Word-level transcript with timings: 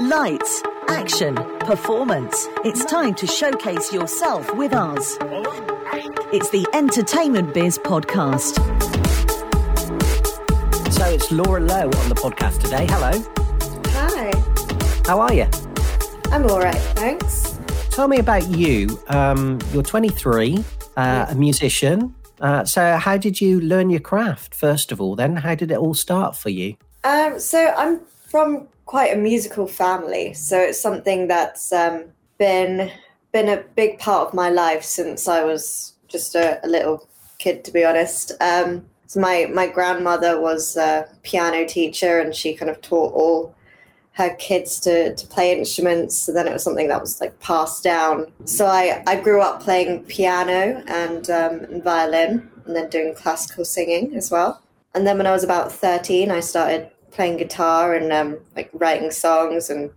Lights, 0.00 0.62
action, 0.88 1.34
performance. 1.60 2.48
It's 2.64 2.86
time 2.86 3.12
to 3.16 3.26
showcase 3.26 3.92
yourself 3.92 4.50
with 4.54 4.72
us. 4.72 5.18
It's 6.32 6.48
the 6.48 6.66
Entertainment 6.72 7.52
Biz 7.52 7.78
Podcast. 7.80 8.56
So 10.90 11.04
it's 11.04 11.30
Laura 11.30 11.60
Lowe 11.60 11.90
on 11.90 12.08
the 12.08 12.14
podcast 12.14 12.62
today. 12.62 12.86
Hello. 12.88 13.22
Hi. 13.88 14.32
How 15.06 15.20
are 15.20 15.34
you? 15.34 15.46
I'm 16.32 16.50
all 16.50 16.60
right, 16.60 16.80
thanks. 16.96 17.58
Tell 17.90 18.08
me 18.08 18.20
about 18.20 18.48
you. 18.48 18.98
Um, 19.08 19.58
you're 19.70 19.82
23, 19.82 20.64
uh, 20.96 21.26
a 21.28 21.34
musician. 21.34 22.14
Uh, 22.40 22.64
so, 22.64 22.96
how 22.96 23.18
did 23.18 23.38
you 23.38 23.60
learn 23.60 23.90
your 23.90 24.00
craft, 24.00 24.54
first 24.54 24.92
of 24.92 25.00
all? 25.02 25.14
Then, 25.14 25.36
how 25.36 25.54
did 25.54 25.70
it 25.70 25.76
all 25.76 25.92
start 25.92 26.38
for 26.38 26.48
you? 26.48 26.76
Um, 27.04 27.38
so 27.38 27.74
I'm 27.76 28.00
from 28.30 28.66
quite 28.90 29.14
a 29.14 29.16
musical 29.16 29.68
family, 29.68 30.34
so 30.34 30.58
it's 30.58 30.80
something 30.80 31.28
that's 31.28 31.72
um, 31.72 32.06
been 32.38 32.90
been 33.30 33.48
a 33.48 33.62
big 33.76 34.00
part 34.00 34.26
of 34.26 34.34
my 34.34 34.50
life 34.50 34.82
since 34.82 35.28
I 35.28 35.44
was 35.44 35.94
just 36.08 36.34
a, 36.34 36.58
a 36.66 36.68
little 36.68 37.08
kid, 37.38 37.62
to 37.66 37.70
be 37.70 37.84
honest. 37.84 38.32
Um, 38.40 38.84
so 39.06 39.20
my 39.20 39.46
my 39.54 39.68
grandmother 39.68 40.40
was 40.40 40.76
a 40.76 41.06
piano 41.22 41.64
teacher, 41.68 42.18
and 42.18 42.34
she 42.34 42.52
kind 42.52 42.68
of 42.68 42.80
taught 42.80 43.14
all 43.14 43.54
her 44.14 44.34
kids 44.40 44.80
to, 44.80 45.14
to 45.14 45.26
play 45.28 45.56
instruments. 45.56 46.16
So 46.16 46.32
then 46.32 46.48
it 46.48 46.52
was 46.52 46.64
something 46.64 46.88
that 46.88 47.00
was 47.00 47.20
like 47.20 47.38
passed 47.38 47.84
down. 47.84 48.32
So 48.44 48.66
I, 48.66 49.04
I 49.06 49.20
grew 49.20 49.40
up 49.40 49.62
playing 49.62 50.02
piano 50.06 50.82
and, 50.88 51.30
um, 51.30 51.60
and 51.70 51.84
violin, 51.84 52.50
and 52.66 52.74
then 52.74 52.90
doing 52.90 53.14
classical 53.14 53.64
singing 53.64 54.16
as 54.16 54.32
well. 54.32 54.60
And 54.96 55.06
then 55.06 55.16
when 55.16 55.28
I 55.28 55.30
was 55.30 55.44
about 55.44 55.70
13, 55.70 56.32
I 56.32 56.40
started 56.40 56.90
playing 57.12 57.38
guitar 57.38 57.94
and 57.94 58.12
um, 58.12 58.38
like 58.56 58.70
writing 58.72 59.10
songs 59.10 59.70
and 59.70 59.90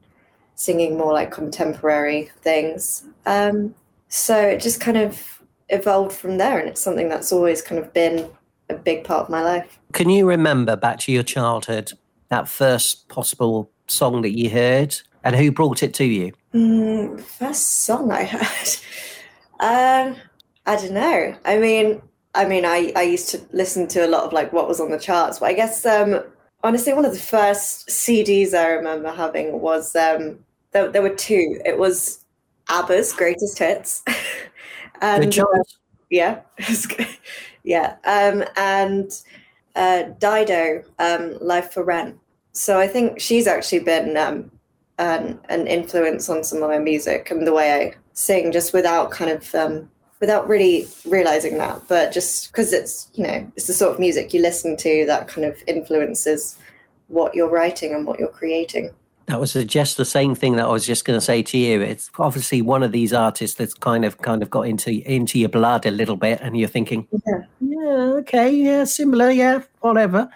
singing 0.56 0.98
more 0.98 1.14
like 1.14 1.32
contemporary 1.32 2.32
things. 2.42 3.04
Um, 3.26 3.76
so 4.08 4.38
it 4.38 4.62
just 4.62 4.80
kind 4.80 4.98
of 4.98 5.42
evolved 5.70 6.16
from 6.16 6.38
there, 6.38 6.60
and 6.60 6.70
it's 6.70 6.82
something 6.82 7.10
that's 7.10 7.32
always 7.32 7.62
kind 7.62 7.80
of 7.80 7.94
been 7.94 8.30
a 8.70 8.76
big 8.76 9.04
part 9.04 9.24
of 9.24 9.30
my 9.30 9.42
life. 9.42 9.80
Can 9.94 10.10
you 10.10 10.28
remember 10.28 10.76
back 10.76 11.00
to 11.00 11.12
your 11.12 11.24
childhood 11.24 11.94
that 12.30 12.48
first 12.48 13.10
possible 13.10 13.70
song 13.88 14.22
that 14.22 14.38
you 14.38 14.50
heard, 14.50 14.96
and 15.24 15.36
who 15.36 15.52
brought 15.52 15.84
it 15.84 15.94
to 15.96 16.06
you? 16.06 16.34
Mm, 16.54 17.20
first 17.20 17.84
song 17.84 18.12
I 18.12 18.26
heard. 18.26 18.70
Um, 19.60 20.18
I 20.66 20.76
don't 20.76 20.92
know. 20.92 21.36
I 21.46 21.58
mean, 21.58 22.02
I 22.36 22.46
mean, 22.46 22.66
I, 22.66 22.92
I 22.98 23.04
used 23.04 23.30
to 23.30 23.42
listen 23.54 23.88
to 23.90 24.06
a 24.06 24.10
lot 24.10 24.24
of 24.24 24.34
like 24.34 24.52
what 24.52 24.68
was 24.68 24.82
on 24.82 24.92
the 24.92 25.00
charts, 25.00 25.40
but 25.40 25.46
I 25.46 25.54
guess 25.54 25.86
um, 25.86 26.22
honestly, 26.64 26.94
one 26.94 27.06
of 27.06 27.14
the 27.14 27.20
first 27.20 27.90
CDs 27.90 28.54
I 28.54 28.70
remember 28.70 29.12
having 29.12 29.60
was 29.60 29.96
um, 29.96 30.40
there, 30.72 30.90
there 30.90 31.02
were 31.02 31.16
two. 31.16 31.60
It 31.66 31.78
was 31.78 32.24
ABBA's 32.70 33.14
Greatest 33.14 33.60
Hits, 33.60 34.04
and 35.02 35.32
choice. 35.32 35.78
yeah, 36.10 36.42
yeah, 37.64 37.96
um, 38.06 38.44
and 38.56 39.12
uh, 39.76 40.04
Dido, 40.20 40.84
um, 41.00 41.38
Life 41.42 41.74
for 41.74 41.84
Rent. 41.84 42.18
So 42.54 42.80
I 42.80 42.88
think 42.88 43.20
she's 43.20 43.48
actually 43.48 43.80
been 43.80 44.16
um, 44.16 44.52
an, 45.00 45.40
an 45.50 45.68
influence 45.68 46.30
on 46.30 46.44
some 46.44 46.62
of 46.62 46.70
my 46.70 46.78
music 46.78 47.32
and 47.32 47.48
the 47.48 47.54
way 47.54 47.74
I 47.74 47.96
sing, 48.14 48.52
just 48.52 48.74
without 48.74 49.12
kind 49.12 49.32
of 49.32 49.56
um, 49.56 49.90
without 50.24 50.48
really 50.48 50.88
realizing 51.06 51.58
that, 51.58 51.82
but 51.90 52.14
just 52.14 52.50
because 52.50 52.72
it's 52.72 53.10
you 53.14 53.28
know 53.28 53.52
it's 53.58 53.68
the 53.68 53.74
sort 53.74 53.92
of 53.92 54.00
music 54.00 54.34
you 54.34 54.42
listen 54.42 54.78
to 54.78 55.06
that 55.06 55.28
kind 55.28 55.46
of 55.46 55.62
influences 55.68 56.58
what 57.10 57.36
you're 57.36 57.50
writing 57.50 57.94
and 57.94 58.08
what 58.08 58.22
you're 58.22 58.30
creating. 58.30 58.90
That 59.26 59.42
was 59.42 59.52
just 59.52 59.98
the 59.98 60.06
same 60.06 60.34
thing 60.34 60.56
that 60.56 60.66
I 60.66 60.70
was 60.72 60.86
just 60.86 61.04
going 61.04 61.20
to 61.20 61.26
say 61.26 61.44
to 61.44 61.58
you. 61.58 61.82
It's 61.82 62.10
obviously 62.18 62.62
one 62.62 62.84
of 62.84 62.94
these 62.94 63.12
artists 63.12 63.58
that's 63.58 63.74
kind 63.74 64.06
of 64.06 64.18
kind 64.20 64.42
of 64.42 64.50
got 64.50 64.62
into 64.62 64.92
into 65.12 65.40
your 65.40 65.50
blood 65.50 65.86
a 65.86 65.92
little 65.92 66.16
bit, 66.16 66.40
and 66.42 66.56
you're 66.58 66.70
thinking, 66.70 67.06
Yeah. 67.12 67.42
yeah, 67.60 68.20
okay, 68.22 68.50
yeah, 68.50 68.86
similar, 68.86 69.30
yeah, 69.30 69.64
whatever. 69.82 70.30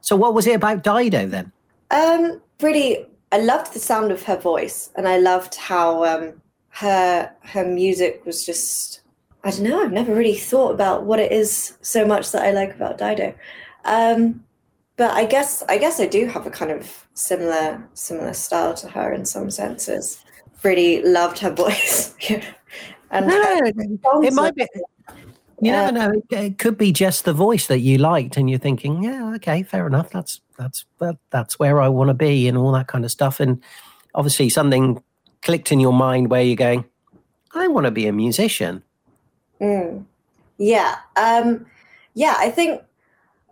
So, 0.00 0.14
what 0.14 0.32
was 0.32 0.46
it 0.46 0.54
about 0.54 0.84
Dido 0.84 1.26
then? 1.26 1.50
Um, 1.90 2.40
really, 2.60 3.04
I 3.32 3.38
loved 3.38 3.74
the 3.74 3.80
sound 3.80 4.12
of 4.12 4.22
her 4.22 4.36
voice, 4.36 4.90
and 4.94 5.08
I 5.08 5.18
loved 5.18 5.56
how 5.56 6.04
um, 6.04 6.40
her 6.68 7.32
her 7.42 7.64
music 7.64 8.22
was 8.24 8.46
just. 8.46 9.00
I 9.44 9.50
don't 9.50 9.62
know. 9.62 9.82
I've 9.82 9.92
never 9.92 10.14
really 10.14 10.36
thought 10.36 10.72
about 10.72 11.04
what 11.04 11.18
it 11.20 11.30
is 11.30 11.76
so 11.82 12.06
much 12.06 12.32
that 12.32 12.42
I 12.42 12.52
like 12.52 12.74
about 12.74 12.96
Dido, 12.96 13.34
um, 13.84 14.42
but 14.96 15.10
I 15.10 15.26
guess 15.26 15.62
I 15.68 15.76
guess 15.76 16.00
I 16.00 16.06
do 16.06 16.26
have 16.26 16.46
a 16.46 16.50
kind 16.50 16.70
of 16.70 17.06
similar 17.12 17.86
similar 17.92 18.32
style 18.32 18.72
to 18.74 18.88
her 18.88 19.12
in 19.12 19.26
some 19.26 19.50
senses. 19.50 20.24
Really 20.62 21.02
loved 21.02 21.38
her 21.40 21.50
voice, 21.50 22.14
and 23.10 23.26
her 23.26 23.62
it 23.66 24.32
might 24.32 24.54
be. 24.54 24.66
You 25.60 25.70
Yeah. 25.70 25.90
never 25.90 25.92
know. 25.92 26.22
It, 26.30 26.36
it 26.38 26.58
could 26.58 26.78
be 26.78 26.90
just 26.90 27.26
the 27.26 27.34
voice 27.34 27.66
that 27.66 27.80
you 27.80 27.98
liked, 27.98 28.38
and 28.38 28.48
you're 28.48 28.58
thinking, 28.58 29.02
"Yeah, 29.02 29.34
okay, 29.34 29.62
fair 29.62 29.86
enough. 29.86 30.08
That's 30.10 30.40
that's 30.56 30.86
that, 31.00 31.16
that's 31.30 31.58
where 31.58 31.82
I 31.82 31.88
want 31.88 32.08
to 32.08 32.14
be," 32.14 32.48
and 32.48 32.56
all 32.56 32.72
that 32.72 32.86
kind 32.86 33.04
of 33.04 33.10
stuff. 33.10 33.40
And 33.40 33.62
obviously, 34.14 34.48
something 34.48 35.02
clicked 35.42 35.70
in 35.70 35.80
your 35.80 35.92
mind 35.92 36.30
where 36.30 36.42
you're 36.42 36.56
going, 36.56 36.86
"I 37.54 37.68
want 37.68 37.84
to 37.84 37.90
be 37.90 38.06
a 38.06 38.12
musician." 38.12 38.82
Mm. 39.64 40.04
Yeah. 40.58 40.96
Um, 41.16 41.66
yeah, 42.12 42.34
I 42.38 42.50
think 42.50 42.82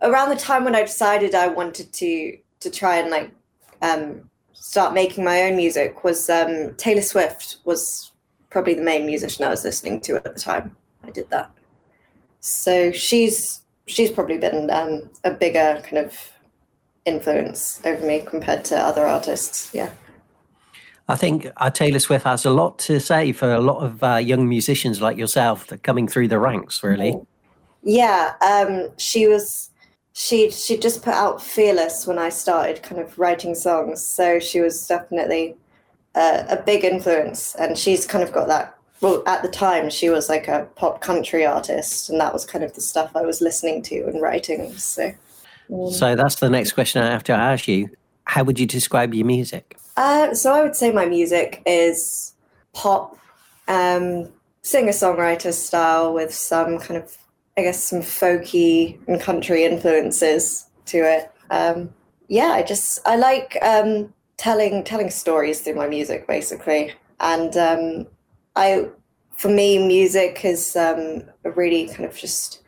around 0.01 0.29
the 0.29 0.35
time 0.35 0.63
when 0.63 0.75
I 0.75 0.81
decided 0.81 1.33
I 1.33 1.47
wanted 1.47 1.91
to 1.93 2.37
to 2.59 2.69
try 2.69 2.97
and 2.97 3.09
like 3.09 3.31
um, 3.81 4.29
start 4.53 4.93
making 4.93 5.23
my 5.23 5.43
own 5.43 5.57
music 5.57 6.03
was 6.03 6.29
um, 6.29 6.75
Taylor 6.75 7.01
Swift 7.01 7.57
was 7.65 8.11
probably 8.49 8.75
the 8.75 8.83
main 8.83 9.05
musician 9.05 9.43
I 9.43 9.49
was 9.49 9.63
listening 9.65 9.99
to 10.01 10.15
at 10.15 10.23
the 10.23 10.39
time. 10.39 10.75
I 11.03 11.09
did 11.09 11.29
that. 11.31 11.51
So 12.39 12.91
she's 12.91 13.61
she's 13.87 14.11
probably 14.11 14.37
been 14.37 14.69
um, 14.69 15.09
a 15.23 15.31
bigger 15.31 15.81
kind 15.83 16.05
of 16.05 16.31
influence 17.05 17.81
over 17.83 18.05
me 18.05 18.21
compared 18.21 18.63
to 18.65 18.77
other 18.77 19.05
artists. 19.05 19.73
Yeah. 19.73 19.89
I 21.07 21.15
think 21.15 21.47
uh, 21.57 21.69
Taylor 21.69 21.99
Swift 21.99 22.23
has 22.25 22.45
a 22.45 22.49
lot 22.49 22.79
to 22.79 22.99
say 22.99 23.33
for 23.33 23.53
a 23.53 23.59
lot 23.59 23.83
of 23.83 24.03
uh, 24.03 24.15
young 24.15 24.47
musicians 24.47 25.01
like 25.01 25.17
yourself 25.17 25.67
that 25.67 25.75
are 25.75 25.79
coming 25.79 26.07
through 26.07 26.29
the 26.29 26.39
ranks. 26.39 26.81
Really, 26.83 27.19
Yeah, 27.83 28.33
um, 28.41 28.89
she 28.97 29.27
was 29.27 29.69
she 30.13 30.49
she 30.49 30.77
just 30.77 31.03
put 31.03 31.13
out 31.13 31.41
Fearless 31.41 32.07
when 32.07 32.19
I 32.19 32.29
started 32.29 32.83
kind 32.83 33.01
of 33.01 33.17
writing 33.19 33.53
songs, 33.55 34.05
so 34.05 34.39
she 34.39 34.61
was 34.61 34.87
definitely 34.87 35.55
a, 36.15 36.45
a 36.49 36.63
big 36.65 36.85
influence, 36.85 37.55
and 37.55 37.77
she's 37.77 38.07
kind 38.07 38.23
of 38.23 38.31
got 38.31 38.47
that. 38.47 38.77
Well, 39.01 39.23
at 39.25 39.41
the 39.41 39.49
time, 39.49 39.89
she 39.89 40.09
was 40.09 40.29
like 40.29 40.47
a 40.47 40.69
pop 40.75 41.01
country 41.01 41.45
artist, 41.45 42.09
and 42.09 42.19
that 42.21 42.31
was 42.31 42.45
kind 42.45 42.63
of 42.63 42.73
the 42.73 42.81
stuff 42.81 43.11
I 43.15 43.23
was 43.23 43.41
listening 43.41 43.81
to 43.83 44.05
and 44.05 44.21
writing. 44.21 44.71
So, 44.77 45.11
so 45.91 46.15
that's 46.15 46.35
the 46.35 46.49
next 46.49 46.71
question 46.71 47.03
I 47.03 47.11
have 47.11 47.23
to 47.23 47.33
ask 47.33 47.67
you. 47.67 47.89
How 48.25 48.43
would 48.43 48.59
you 48.59 48.65
describe 48.65 49.13
your 49.13 49.25
music? 49.25 49.77
uh, 49.95 50.33
so 50.33 50.53
I 50.53 50.63
would 50.63 50.75
say 50.75 50.91
my 50.91 51.05
music 51.05 51.61
is 51.65 52.33
pop, 52.73 53.17
um, 53.67 54.29
singer-songwriter 54.61 55.53
style 55.53 56.13
with 56.13 56.33
some 56.33 56.79
kind 56.79 57.01
of 57.01 57.17
I 57.57 57.61
guess 57.61 57.83
some 57.83 57.99
folky 57.99 58.97
and 59.07 59.21
country 59.21 59.63
influences 59.63 60.65
to 60.87 60.97
it. 60.97 61.31
Um, 61.51 61.93
yeah, 62.27 62.47
I 62.47 62.63
just 62.63 62.99
I 63.05 63.15
like 63.15 63.57
um, 63.61 64.11
telling 64.37 64.83
telling 64.83 65.11
stories 65.11 65.61
through 65.61 65.75
my 65.75 65.87
music 65.87 66.27
basically, 66.27 66.93
and 67.19 67.55
um, 67.55 68.07
I 68.55 68.89
for 69.35 69.49
me 69.49 69.85
music 69.85 70.43
is 70.43 70.75
um, 70.75 71.23
a 71.45 71.51
really 71.51 71.87
kind 71.87 72.05
of 72.05 72.15
just 72.15 72.61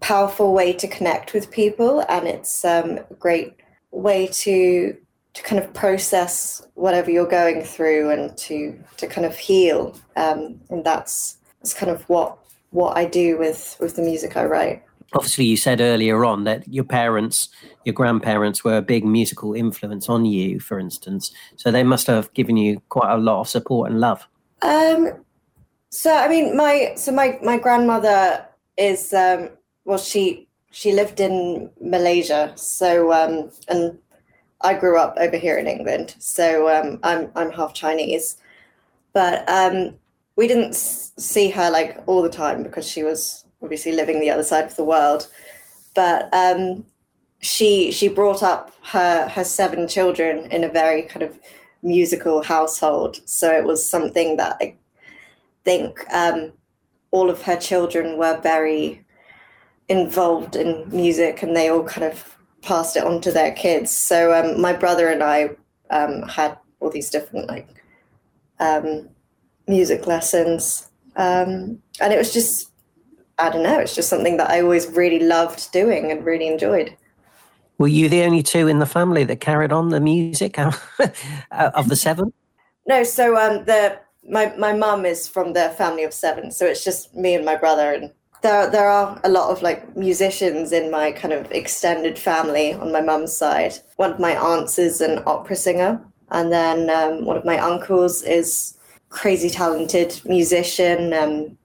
powerful 0.00 0.52
way 0.52 0.74
to 0.74 0.86
connect 0.86 1.32
with 1.32 1.50
people, 1.50 2.04
and 2.08 2.28
it's 2.28 2.64
um, 2.64 2.98
a 3.10 3.14
great 3.18 3.54
way 3.90 4.28
to 4.28 4.96
to 5.34 5.42
kind 5.42 5.62
of 5.62 5.72
process 5.74 6.66
whatever 6.74 7.10
you're 7.10 7.26
going 7.26 7.62
through 7.62 8.10
and 8.10 8.36
to 8.38 8.78
to 8.96 9.06
kind 9.06 9.26
of 9.26 9.36
heal, 9.36 9.94
um, 10.16 10.60
and 10.70 10.84
that's 10.84 11.38
that's 11.60 11.74
kind 11.74 11.90
of 11.90 12.02
what 12.08 12.38
what 12.70 12.96
I 12.96 13.04
do 13.04 13.38
with 13.38 13.76
with 13.80 13.96
the 13.96 14.02
music 14.02 14.36
I 14.36 14.44
write. 14.44 14.82
Obviously, 15.14 15.44
you 15.44 15.56
said 15.56 15.80
earlier 15.80 16.24
on 16.24 16.44
that 16.44 16.66
your 16.66 16.84
parents, 16.84 17.48
your 17.84 17.92
grandparents 17.92 18.64
were 18.64 18.76
a 18.76 18.82
big 18.82 19.04
musical 19.04 19.54
influence 19.54 20.08
on 20.08 20.24
you, 20.24 20.58
for 20.58 20.80
instance. 20.80 21.30
So 21.54 21.70
they 21.70 21.84
must 21.84 22.06
have 22.08 22.32
given 22.34 22.56
you 22.56 22.80
quite 22.88 23.12
a 23.12 23.16
lot 23.16 23.40
of 23.40 23.48
support 23.48 23.90
and 23.90 24.00
love. 24.00 24.26
Um, 24.62 25.12
so 25.90 26.14
I 26.14 26.28
mean, 26.28 26.56
my 26.56 26.94
so 26.96 27.12
my 27.12 27.38
my 27.42 27.58
grandmother 27.58 28.46
is 28.76 29.12
um, 29.12 29.50
well, 29.84 29.98
she 29.98 30.45
she 30.76 30.92
lived 30.92 31.20
in 31.20 31.70
Malaysia, 31.80 32.52
so 32.54 33.10
um, 33.10 33.50
and 33.66 33.98
I 34.60 34.74
grew 34.74 34.98
up 34.98 35.16
over 35.16 35.38
here 35.38 35.56
in 35.56 35.66
England, 35.66 36.14
so 36.18 36.68
um, 36.68 37.00
I'm 37.02 37.30
I'm 37.34 37.50
half 37.50 37.72
Chinese, 37.72 38.36
but 39.14 39.48
um, 39.48 39.94
we 40.36 40.46
didn't 40.46 40.74
see 40.74 41.48
her 41.48 41.70
like 41.70 42.02
all 42.04 42.20
the 42.20 42.28
time 42.28 42.62
because 42.62 42.86
she 42.86 43.02
was 43.02 43.46
obviously 43.62 43.92
living 43.92 44.20
the 44.20 44.28
other 44.28 44.42
side 44.42 44.66
of 44.66 44.76
the 44.76 44.84
world, 44.84 45.28
but 45.94 46.28
um, 46.34 46.84
she 47.40 47.90
she 47.90 48.08
brought 48.08 48.42
up 48.42 48.70
her 48.82 49.28
her 49.28 49.44
seven 49.44 49.88
children 49.88 50.44
in 50.52 50.62
a 50.62 50.68
very 50.68 51.04
kind 51.04 51.22
of 51.22 51.38
musical 51.82 52.42
household. 52.42 53.18
So 53.24 53.50
it 53.50 53.64
was 53.64 53.88
something 53.88 54.36
that 54.36 54.58
I 54.60 54.74
think 55.64 56.04
um, 56.12 56.52
all 57.12 57.30
of 57.30 57.40
her 57.44 57.56
children 57.56 58.18
were 58.18 58.38
very 58.42 59.05
involved 59.88 60.56
in 60.56 60.88
music 60.90 61.42
and 61.42 61.56
they 61.56 61.68
all 61.68 61.84
kind 61.84 62.04
of 62.04 62.36
passed 62.62 62.96
it 62.96 63.04
on 63.04 63.20
to 63.20 63.30
their 63.30 63.52
kids. 63.52 63.90
So 63.90 64.32
um, 64.34 64.60
my 64.60 64.72
brother 64.72 65.08
and 65.08 65.22
I 65.22 65.50
um, 65.90 66.22
had 66.22 66.58
all 66.80 66.90
these 66.90 67.10
different 67.10 67.48
like 67.48 67.68
um, 68.58 69.08
music 69.66 70.06
lessons. 70.06 70.88
Um, 71.16 71.82
and 72.00 72.12
it 72.12 72.18
was 72.18 72.32
just, 72.32 72.70
I 73.38 73.50
don't 73.50 73.62
know, 73.62 73.78
it's 73.78 73.94
just 73.94 74.08
something 74.08 74.36
that 74.38 74.50
I 74.50 74.60
always 74.60 74.86
really 74.86 75.20
loved 75.20 75.70
doing 75.72 76.10
and 76.10 76.24
really 76.24 76.48
enjoyed. 76.48 76.96
Were 77.78 77.88
you 77.88 78.08
the 78.08 78.22
only 78.22 78.42
two 78.42 78.68
in 78.68 78.78
the 78.78 78.86
family 78.86 79.24
that 79.24 79.40
carried 79.40 79.72
on 79.72 79.90
the 79.90 80.00
music 80.00 80.58
of 80.58 81.88
the 81.88 81.96
seven? 81.96 82.32
No, 82.86 83.02
so 83.02 83.36
um, 83.36 83.64
the 83.64 83.98
my 84.28 84.54
my 84.56 84.72
mum 84.72 85.04
is 85.04 85.28
from 85.28 85.52
the 85.52 85.70
family 85.76 86.02
of 86.04 86.14
seven, 86.14 86.50
so 86.50 86.64
it's 86.64 86.84
just 86.84 87.14
me 87.14 87.34
and 87.34 87.44
my 87.44 87.56
brother, 87.56 87.92
and 87.92 88.12
there 88.46 88.70
there 88.70 88.88
are 88.88 89.20
a 89.24 89.28
lot 89.28 89.50
of 89.50 89.62
like 89.62 89.96
musicians 89.96 90.72
in 90.72 90.90
my 90.90 91.10
kind 91.12 91.34
of 91.34 91.50
extended 91.50 92.18
family 92.18 92.72
on 92.74 92.92
my 92.92 93.00
mum's 93.00 93.36
side. 93.36 93.74
One 93.96 94.12
of 94.12 94.20
my 94.20 94.36
aunts 94.36 94.78
is 94.78 95.00
an 95.00 95.22
opera 95.26 95.56
singer, 95.56 96.00
and 96.30 96.52
then 96.52 96.88
um, 96.90 97.24
one 97.24 97.36
of 97.36 97.44
my 97.44 97.58
uncles 97.58 98.22
is 98.22 98.76
crazy 99.08 99.50
talented 99.50 100.20
musician, 100.24 101.12
um, 101.12 101.58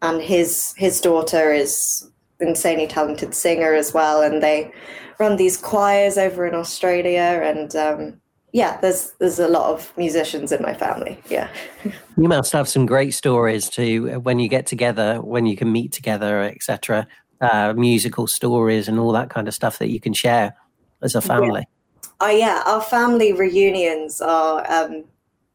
and 0.00 0.22
his 0.22 0.74
his 0.76 1.00
daughter 1.00 1.52
is 1.52 2.08
insanely 2.40 2.86
talented 2.86 3.34
singer 3.34 3.74
as 3.74 3.92
well, 3.92 4.22
and 4.22 4.42
they 4.42 4.72
run 5.18 5.36
these 5.36 5.56
choirs 5.56 6.16
over 6.16 6.46
in 6.46 6.54
Australia, 6.54 7.42
and 7.44 7.76
um, 7.76 8.20
yeah, 8.52 8.78
there's 8.80 9.12
there's 9.18 9.38
a 9.38 9.48
lot 9.48 9.70
of 9.70 9.92
musicians 9.96 10.52
in 10.52 10.60
my 10.62 10.74
family. 10.74 11.18
Yeah, 11.28 11.48
you 12.16 12.28
must 12.28 12.52
have 12.52 12.68
some 12.68 12.84
great 12.84 13.14
stories 13.14 13.68
too 13.70 14.20
when 14.20 14.38
you 14.38 14.48
get 14.48 14.66
together, 14.66 15.20
when 15.22 15.46
you 15.46 15.56
can 15.56 15.72
meet 15.72 15.92
together, 15.92 16.42
etc. 16.42 17.06
Uh, 17.40 17.72
musical 17.74 18.26
stories 18.26 18.88
and 18.88 19.00
all 19.00 19.10
that 19.12 19.30
kind 19.30 19.48
of 19.48 19.54
stuff 19.54 19.78
that 19.78 19.88
you 19.88 19.98
can 19.98 20.12
share 20.12 20.54
as 21.02 21.14
a 21.14 21.20
family. 21.20 21.60
Yeah. 21.60 22.10
Oh 22.20 22.30
yeah, 22.30 22.62
our 22.66 22.82
family 22.82 23.32
reunions 23.32 24.20
are 24.20 24.70
um, 24.70 25.04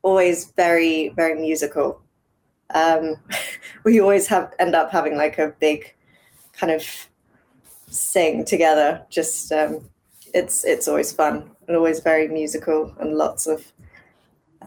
always 0.01 0.51
very 0.57 1.09
very 1.09 1.39
musical. 1.39 2.01
Um, 2.73 3.15
we 3.83 4.01
always 4.01 4.25
have 4.27 4.53
end 4.57 4.73
up 4.73 4.91
having 4.91 5.17
like 5.17 5.37
a 5.37 5.53
big 5.59 5.93
kind 6.53 6.71
of 6.71 6.83
sing 7.89 8.43
together. 8.43 9.05
Just 9.11 9.51
um, 9.51 9.87
it's 10.33 10.65
it's 10.65 10.87
always 10.87 11.11
fun 11.13 11.51
and 11.67 11.75
always 11.75 11.99
very 11.99 12.27
musical 12.27 12.93
and 12.99 13.15
lots 13.15 13.47
of 13.47 13.71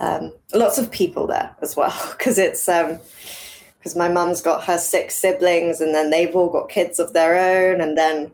um, 0.01 0.33
lots 0.55 0.79
of 0.79 0.91
people 0.91 1.27
there 1.27 1.55
as 1.61 1.77
well 1.77 1.95
because 2.13 2.39
it's 2.39 2.67
because 2.67 3.95
um, 3.95 3.99
my 3.99 4.09
mum's 4.09 4.41
got 4.41 4.65
her 4.65 4.79
six 4.79 5.17
siblings 5.17 5.81
and 5.81 5.95
then 5.95 6.11
they've 6.11 6.35
all 6.35 6.49
got 6.49 6.69
kids 6.69 6.99
of 6.99 7.13
their 7.13 7.37
own 7.37 7.81
and 7.81 7.97
then 7.99 8.33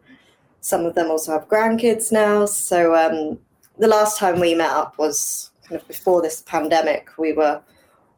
some 0.61 0.85
of 0.85 0.95
them 0.97 1.11
also 1.11 1.33
have 1.33 1.49
grandkids 1.49 2.11
now. 2.11 2.45
So 2.45 2.95
um, 2.97 3.39
the 3.79 3.87
last 3.87 4.19
time 4.19 4.41
we 4.41 4.55
met 4.55 4.71
up 4.71 4.99
was 4.99 5.51
kind 5.65 5.81
of 5.81 5.87
before 5.87 6.23
this 6.23 6.43
pandemic. 6.43 7.09
We 7.19 7.33
were 7.33 7.63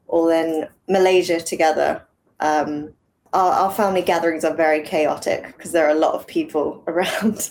all 0.06 0.31
in 0.31 0.67
Malaysia 0.89 1.41
together. 1.41 2.03
Um, 2.41 2.95
our, 3.35 3.53
our 3.53 3.71
family 3.71 4.00
gatherings 4.00 4.45
are 4.45 4.55
very 4.55 4.83
chaotic 4.83 5.47
because 5.49 5.73
there 5.73 5.87
are 5.87 5.95
a 5.95 5.99
lot 5.99 6.15
of 6.15 6.27
people 6.27 6.83
around. 6.87 7.50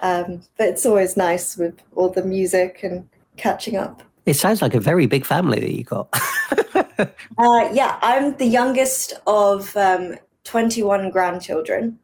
Um, 0.00 0.42
but 0.56 0.68
it's 0.68 0.84
always 0.84 1.16
nice 1.16 1.56
with 1.56 1.80
all 1.94 2.10
the 2.10 2.22
music 2.22 2.80
and 2.82 3.08
catching 3.36 3.76
up. 3.76 4.02
It 4.26 4.34
sounds 4.34 4.60
like 4.60 4.74
a 4.74 4.80
very 4.80 5.06
big 5.06 5.24
family 5.24 5.60
that 5.60 5.72
you 5.72 5.84
got. 5.84 6.08
uh, 7.38 7.70
yeah, 7.72 7.98
I'm 8.02 8.36
the 8.36 8.46
youngest 8.46 9.14
of 9.26 9.74
um, 9.76 10.16
21 10.44 11.10
grandchildren. 11.10 11.98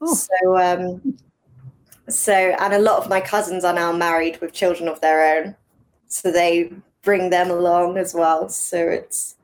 Oh. 0.00 0.14
So, 0.14 0.58
um, 0.58 1.16
so, 2.08 2.32
and 2.32 2.74
a 2.74 2.78
lot 2.78 3.02
of 3.02 3.08
my 3.08 3.20
cousins 3.20 3.64
are 3.64 3.72
now 3.72 3.92
married 3.92 4.40
with 4.40 4.52
children 4.52 4.88
of 4.88 5.00
their 5.00 5.38
own. 5.38 5.56
So 6.08 6.30
they 6.30 6.72
bring 7.02 7.30
them 7.30 7.50
along 7.50 7.96
as 7.96 8.12
well. 8.12 8.48
So 8.48 8.88
it's, 8.88 9.36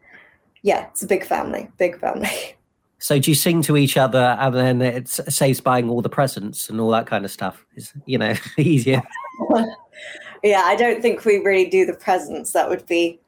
yeah, 0.63 0.87
it's 0.89 1.03
a 1.03 1.07
big 1.07 1.25
family, 1.25 1.69
big 1.79 1.99
family. 1.99 2.57
So 2.99 3.19
do 3.19 3.31
you 3.31 3.35
sing 3.35 3.63
to 3.63 3.77
each 3.77 3.97
other 3.97 4.37
and 4.41 4.55
then 4.55 4.83
it 4.83 5.09
saves 5.09 5.61
buying 5.61 5.89
all 5.89 6.03
the 6.03 6.09
presents 6.09 6.69
and 6.69 6.81
all 6.81 6.91
that 6.91 7.07
kind 7.07 7.25
of 7.25 7.31
stuff? 7.31 7.65
Is 7.77 7.93
you 8.07 8.19
know 8.19 8.35
easier? 8.59 9.03
yeah, 10.43 10.63
I 10.65 10.77
don't 10.77 11.01
think 11.01 11.25
we 11.25 11.39
really 11.39 11.69
do 11.69 11.87
the 11.87 11.95
presents. 11.95 12.53
That 12.53 12.69
would 12.69 12.87
be 12.87 13.21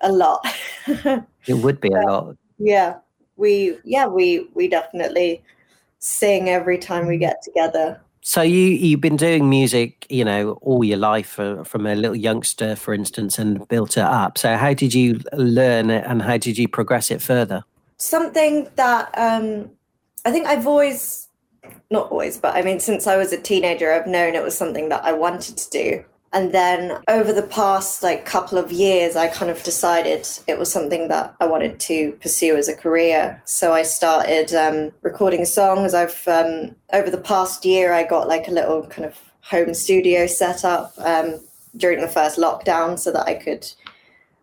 a 0.00 0.12
lot. 0.12 0.46
it 0.86 1.54
would 1.54 1.80
be 1.80 1.90
a 1.90 2.00
lot. 2.02 2.36
Yeah, 2.58 2.96
we 3.36 3.78
yeah 3.84 4.06
we 4.06 4.48
we 4.54 4.68
definitely 4.68 5.42
sing 5.98 6.48
every 6.48 6.78
time 6.78 7.06
we 7.06 7.18
get 7.18 7.42
together. 7.42 8.00
So 8.22 8.42
you 8.42 8.66
you've 8.66 9.00
been 9.00 9.16
doing 9.16 9.48
music, 9.48 10.06
you 10.08 10.24
know, 10.24 10.52
all 10.60 10.84
your 10.84 10.98
life 10.98 11.40
uh, 11.40 11.64
from 11.64 11.86
a 11.86 11.94
little 11.94 12.16
youngster, 12.16 12.76
for 12.76 12.94
instance, 12.94 13.38
and 13.38 13.66
built 13.68 13.96
it 13.96 14.04
up. 14.04 14.38
So 14.38 14.56
how 14.56 14.74
did 14.74 14.94
you 14.94 15.20
learn 15.32 15.90
it, 15.90 16.04
and 16.06 16.22
how 16.22 16.36
did 16.36 16.58
you 16.58 16.68
progress 16.68 17.10
it 17.10 17.22
further? 17.22 17.64
Something 18.00 18.68
that 18.76 19.10
um, 19.16 19.70
I 20.24 20.30
think 20.30 20.46
I've 20.46 20.66
always, 20.66 21.28
not 21.90 22.10
always, 22.10 22.38
but 22.38 22.56
I 22.56 22.62
mean, 22.62 22.80
since 22.80 23.06
I 23.06 23.16
was 23.16 23.32
a 23.32 23.40
teenager, 23.40 23.92
I've 23.92 24.06
known 24.06 24.34
it 24.34 24.42
was 24.42 24.56
something 24.56 24.88
that 24.88 25.04
I 25.04 25.12
wanted 25.12 25.56
to 25.58 25.70
do. 25.70 26.04
And 26.32 26.52
then 26.52 26.96
over 27.08 27.32
the 27.32 27.42
past 27.42 28.04
like 28.04 28.24
couple 28.24 28.56
of 28.56 28.70
years, 28.70 29.16
I 29.16 29.26
kind 29.26 29.50
of 29.50 29.62
decided 29.64 30.28
it 30.46 30.58
was 30.58 30.72
something 30.72 31.08
that 31.08 31.34
I 31.40 31.46
wanted 31.46 31.80
to 31.80 32.12
pursue 32.22 32.56
as 32.56 32.68
a 32.68 32.76
career. 32.76 33.42
So 33.46 33.72
I 33.72 33.82
started 33.82 34.54
um, 34.54 34.92
recording 35.02 35.44
songs. 35.44 35.92
I've 35.92 36.26
um, 36.28 36.76
over 36.92 37.10
the 37.10 37.18
past 37.18 37.64
year, 37.64 37.92
I 37.92 38.04
got 38.04 38.28
like 38.28 38.46
a 38.46 38.52
little 38.52 38.86
kind 38.86 39.06
of 39.06 39.18
home 39.40 39.74
studio 39.74 40.28
set 40.28 40.64
up 40.64 40.92
um, 40.98 41.40
during 41.76 42.00
the 42.00 42.06
first 42.06 42.38
lockdown, 42.38 42.96
so 42.96 43.10
that 43.10 43.26
I 43.26 43.34
could 43.34 43.66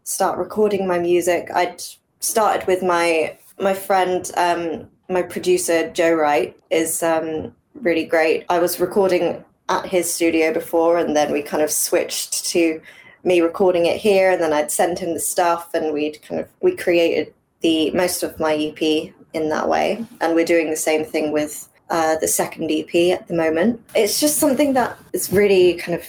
start 0.04 0.38
recording 0.38 0.88
my 0.88 1.00
music. 1.00 1.50
I'd 1.56 1.81
started 2.19 2.68
with 2.68 2.83
my 2.83 3.38
my 3.59 3.74
friend, 3.74 4.31
um, 4.38 4.88
my 5.09 5.21
producer 5.21 5.89
Joe 5.92 6.13
Wright, 6.13 6.57
is 6.69 7.01
um, 7.04 7.54
really 7.75 8.06
great. 8.06 8.45
I 8.50 8.59
was 8.59 8.80
recording 8.80 9.44
at 9.69 9.86
his 9.86 10.12
studio 10.13 10.54
before, 10.54 10.98
and 10.98 11.15
then 11.15 11.31
we 11.31 11.42
kind 11.42 11.63
of 11.63 11.71
switched 11.71 12.45
to 12.48 12.81
me 13.24 13.42
recording 13.42 13.86
it 13.86 13.98
here, 13.98 14.31
and 14.31 14.42
then 14.42 14.54
I'd 14.54 14.71
send 14.71 15.00
him 15.00 15.13
the 15.13 15.19
stuff, 15.19 15.74
and 15.74 15.94
we'd 15.94 16.21
kind 16.21 16.40
of 16.40 16.47
we 16.61 16.76
created 16.76 17.33
the 17.61 17.92
most 17.92 18.23
of 18.23 18.40
my 18.40 18.56
EP 18.56 19.14
in 19.33 19.49
that 19.49 19.68
way, 19.68 20.06
and 20.21 20.35
we're 20.35 20.45
doing 20.45 20.69
the 20.69 20.76
same 20.76 21.04
thing 21.04 21.31
with 21.31 21.68
uh, 21.90 22.18
the 22.18 22.28
second 22.28 22.71
EP 22.71 23.18
at 23.18 23.28
the 23.28 23.33
moment. 23.33 23.81
It's 23.95 24.19
just 24.19 24.37
something 24.37 24.73
that 24.73 24.97
is 25.14 25.31
really 25.31 25.76
kind 25.76 25.97
of 25.97 26.06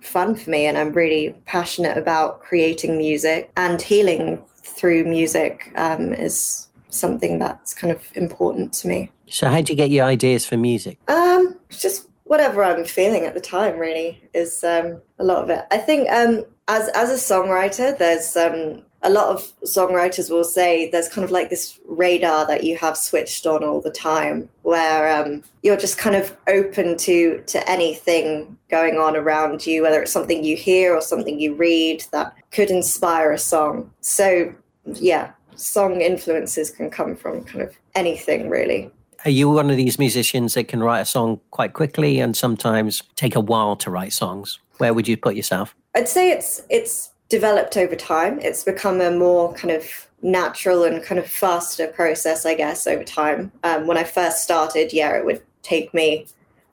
fun 0.00 0.34
for 0.34 0.50
me, 0.50 0.66
and 0.66 0.76
I'm 0.76 0.92
really 0.92 1.34
passionate 1.46 1.96
about 1.96 2.40
creating 2.40 2.98
music 2.98 3.50
and 3.56 3.80
healing 3.80 4.42
through 4.62 5.04
music 5.04 5.72
um, 5.76 6.12
is 6.12 6.67
something 6.90 7.38
that's 7.38 7.74
kind 7.74 7.92
of 7.92 8.02
important 8.14 8.72
to 8.74 8.88
me. 8.88 9.10
So, 9.28 9.48
how 9.48 9.60
do 9.60 9.72
you 9.72 9.76
get 9.76 9.90
your 9.90 10.04
ideas 10.04 10.46
for 10.46 10.56
music? 10.56 10.98
Um, 11.08 11.56
just 11.70 12.08
whatever 12.24 12.62
I'm 12.62 12.84
feeling 12.84 13.24
at 13.24 13.34
the 13.34 13.40
time. 13.40 13.78
Really, 13.78 14.22
is 14.34 14.64
um, 14.64 15.00
a 15.18 15.24
lot 15.24 15.42
of 15.42 15.50
it. 15.50 15.66
I 15.70 15.78
think 15.78 16.10
um, 16.10 16.44
as 16.68 16.88
as 16.90 17.10
a 17.10 17.34
songwriter, 17.34 17.96
there's 17.98 18.36
um, 18.36 18.82
a 19.02 19.10
lot 19.10 19.28
of 19.28 19.52
songwriters 19.64 20.30
will 20.30 20.44
say 20.44 20.90
there's 20.90 21.08
kind 21.08 21.24
of 21.24 21.30
like 21.30 21.50
this 21.50 21.78
radar 21.86 22.46
that 22.46 22.64
you 22.64 22.76
have 22.76 22.96
switched 22.96 23.46
on 23.46 23.62
all 23.62 23.80
the 23.80 23.90
time, 23.90 24.48
where 24.62 25.16
um, 25.16 25.42
you're 25.62 25.76
just 25.76 25.98
kind 25.98 26.16
of 26.16 26.36
open 26.48 26.96
to 26.98 27.42
to 27.46 27.70
anything 27.70 28.56
going 28.70 28.96
on 28.96 29.16
around 29.16 29.66
you, 29.66 29.82
whether 29.82 30.02
it's 30.02 30.12
something 30.12 30.44
you 30.44 30.56
hear 30.56 30.94
or 30.94 31.00
something 31.00 31.38
you 31.38 31.54
read 31.54 32.04
that 32.12 32.34
could 32.50 32.70
inspire 32.70 33.32
a 33.32 33.38
song. 33.38 33.90
So 34.00 34.54
yeah, 34.94 35.32
song 35.58 36.00
influences 36.00 36.70
can 36.70 36.90
come 36.90 37.16
from 37.16 37.44
kind 37.44 37.62
of 37.62 37.76
anything 37.94 38.48
really. 38.48 38.90
Are 39.24 39.30
you 39.30 39.50
one 39.50 39.70
of 39.70 39.76
these 39.76 39.98
musicians 39.98 40.54
that 40.54 40.68
can 40.68 40.80
write 40.80 41.00
a 41.00 41.04
song 41.04 41.40
quite 41.50 41.72
quickly 41.72 42.20
and 42.20 42.36
sometimes 42.36 43.02
take 43.16 43.34
a 43.34 43.40
while 43.40 43.74
to 43.76 43.90
write 43.90 44.12
songs? 44.12 44.60
Where 44.78 44.94
would 44.94 45.08
you 45.08 45.16
put 45.16 45.34
yourself? 45.34 45.74
I'd 45.94 46.08
say 46.08 46.30
it's 46.30 46.62
it's 46.70 47.10
developed 47.28 47.76
over 47.76 47.96
time. 47.96 48.38
It's 48.40 48.62
become 48.62 49.00
a 49.00 49.10
more 49.10 49.52
kind 49.54 49.72
of 49.72 50.08
natural 50.22 50.84
and 50.84 51.02
kind 51.02 51.18
of 51.18 51.26
faster 51.26 51.88
process, 51.88 52.46
I 52.46 52.54
guess, 52.54 52.86
over 52.86 53.04
time. 53.04 53.52
Um, 53.64 53.86
when 53.86 53.98
I 53.98 54.04
first 54.04 54.42
started, 54.42 54.92
yeah, 54.92 55.16
it 55.16 55.24
would 55.24 55.42
take 55.62 55.92
me 55.92 56.26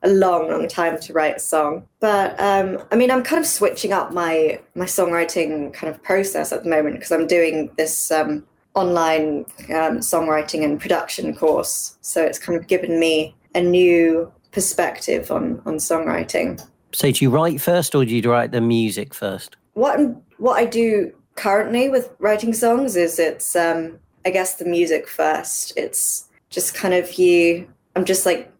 a 0.03 0.09
long, 0.09 0.49
long 0.49 0.67
time 0.67 0.99
to 0.99 1.13
write 1.13 1.37
a 1.37 1.39
song. 1.39 1.87
But 1.99 2.39
um, 2.39 2.83
I 2.91 2.95
mean, 2.95 3.09
I'm 3.09 3.23
kind 3.23 3.39
of 3.39 3.47
switching 3.47 3.91
up 3.91 4.13
my 4.13 4.59
my 4.75 4.85
songwriting 4.85 5.73
kind 5.73 5.93
of 5.93 6.01
process 6.03 6.51
at 6.51 6.63
the 6.63 6.69
moment 6.69 6.95
because 6.95 7.11
I'm 7.11 7.27
doing 7.27 7.71
this 7.75 8.11
um, 8.11 8.45
online 8.75 9.45
um, 9.69 9.99
songwriting 9.99 10.63
and 10.63 10.79
production 10.79 11.35
course. 11.35 11.97
So 12.01 12.23
it's 12.23 12.39
kind 12.39 12.59
of 12.59 12.67
given 12.67 12.99
me 12.99 13.35
a 13.53 13.61
new 13.61 14.31
perspective 14.51 15.31
on 15.31 15.61
on 15.65 15.75
songwriting. 15.75 16.65
So 16.93 17.11
do 17.11 17.25
you 17.25 17.29
write 17.29 17.59
first, 17.59 17.95
or 17.95 18.05
do 18.05 18.15
you 18.15 18.31
write 18.31 18.51
the 18.51 18.61
music 18.61 19.13
first? 19.13 19.57
what 19.75 19.99
what 20.37 20.57
I 20.57 20.65
do 20.65 21.13
currently 21.35 21.89
with 21.89 22.09
writing 22.19 22.53
songs 22.53 22.95
is 22.95 23.19
it's 23.19 23.55
um, 23.55 23.99
I 24.25 24.31
guess 24.31 24.55
the 24.55 24.65
music 24.65 25.07
first. 25.07 25.73
It's 25.77 26.27
just 26.49 26.73
kind 26.73 26.93
of 26.93 27.13
you. 27.13 27.67
I'm 27.95 28.05
just 28.05 28.25
like 28.25 28.51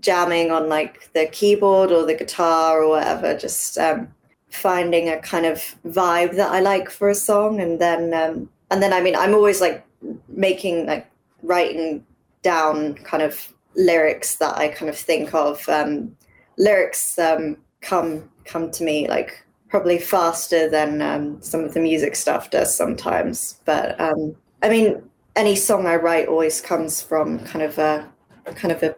jamming 0.00 0.50
on 0.50 0.68
like 0.68 1.12
the 1.14 1.26
keyboard 1.26 1.90
or 1.90 2.06
the 2.06 2.14
guitar 2.14 2.82
or 2.82 2.88
whatever. 2.88 3.36
Just 3.36 3.76
um, 3.78 4.08
finding 4.50 5.08
a 5.08 5.18
kind 5.20 5.46
of 5.46 5.74
vibe 5.86 6.36
that 6.36 6.52
I 6.52 6.60
like 6.60 6.90
for 6.90 7.08
a 7.08 7.14
song, 7.14 7.60
and 7.60 7.80
then 7.80 8.14
um, 8.14 8.48
and 8.70 8.82
then 8.82 8.92
I 8.92 9.00
mean 9.00 9.16
I'm 9.16 9.34
always 9.34 9.60
like 9.60 9.84
making 10.28 10.86
like 10.86 11.10
writing 11.42 12.04
down 12.42 12.94
kind 12.94 13.22
of 13.22 13.52
lyrics 13.74 14.36
that 14.36 14.56
I 14.56 14.68
kind 14.68 14.88
of 14.88 14.96
think 14.96 15.34
of. 15.34 15.68
Um, 15.68 16.16
lyrics 16.56 17.18
um, 17.18 17.56
come 17.80 18.28
come 18.44 18.70
to 18.70 18.84
me 18.84 19.08
like 19.08 19.44
probably 19.68 19.98
faster 19.98 20.68
than 20.68 21.02
um, 21.02 21.40
some 21.42 21.62
of 21.62 21.74
the 21.74 21.80
music 21.80 22.16
stuff 22.16 22.50
does 22.50 22.74
sometimes. 22.74 23.60
But 23.64 24.00
um, 24.00 24.34
I 24.62 24.68
mean, 24.68 25.02
any 25.36 25.54
song 25.56 25.86
I 25.86 25.96
write 25.96 26.28
always 26.28 26.60
comes 26.60 27.02
from 27.02 27.40
kind 27.40 27.62
of 27.62 27.78
a 27.78 28.08
kind 28.54 28.72
of 28.72 28.82
a 28.82 28.96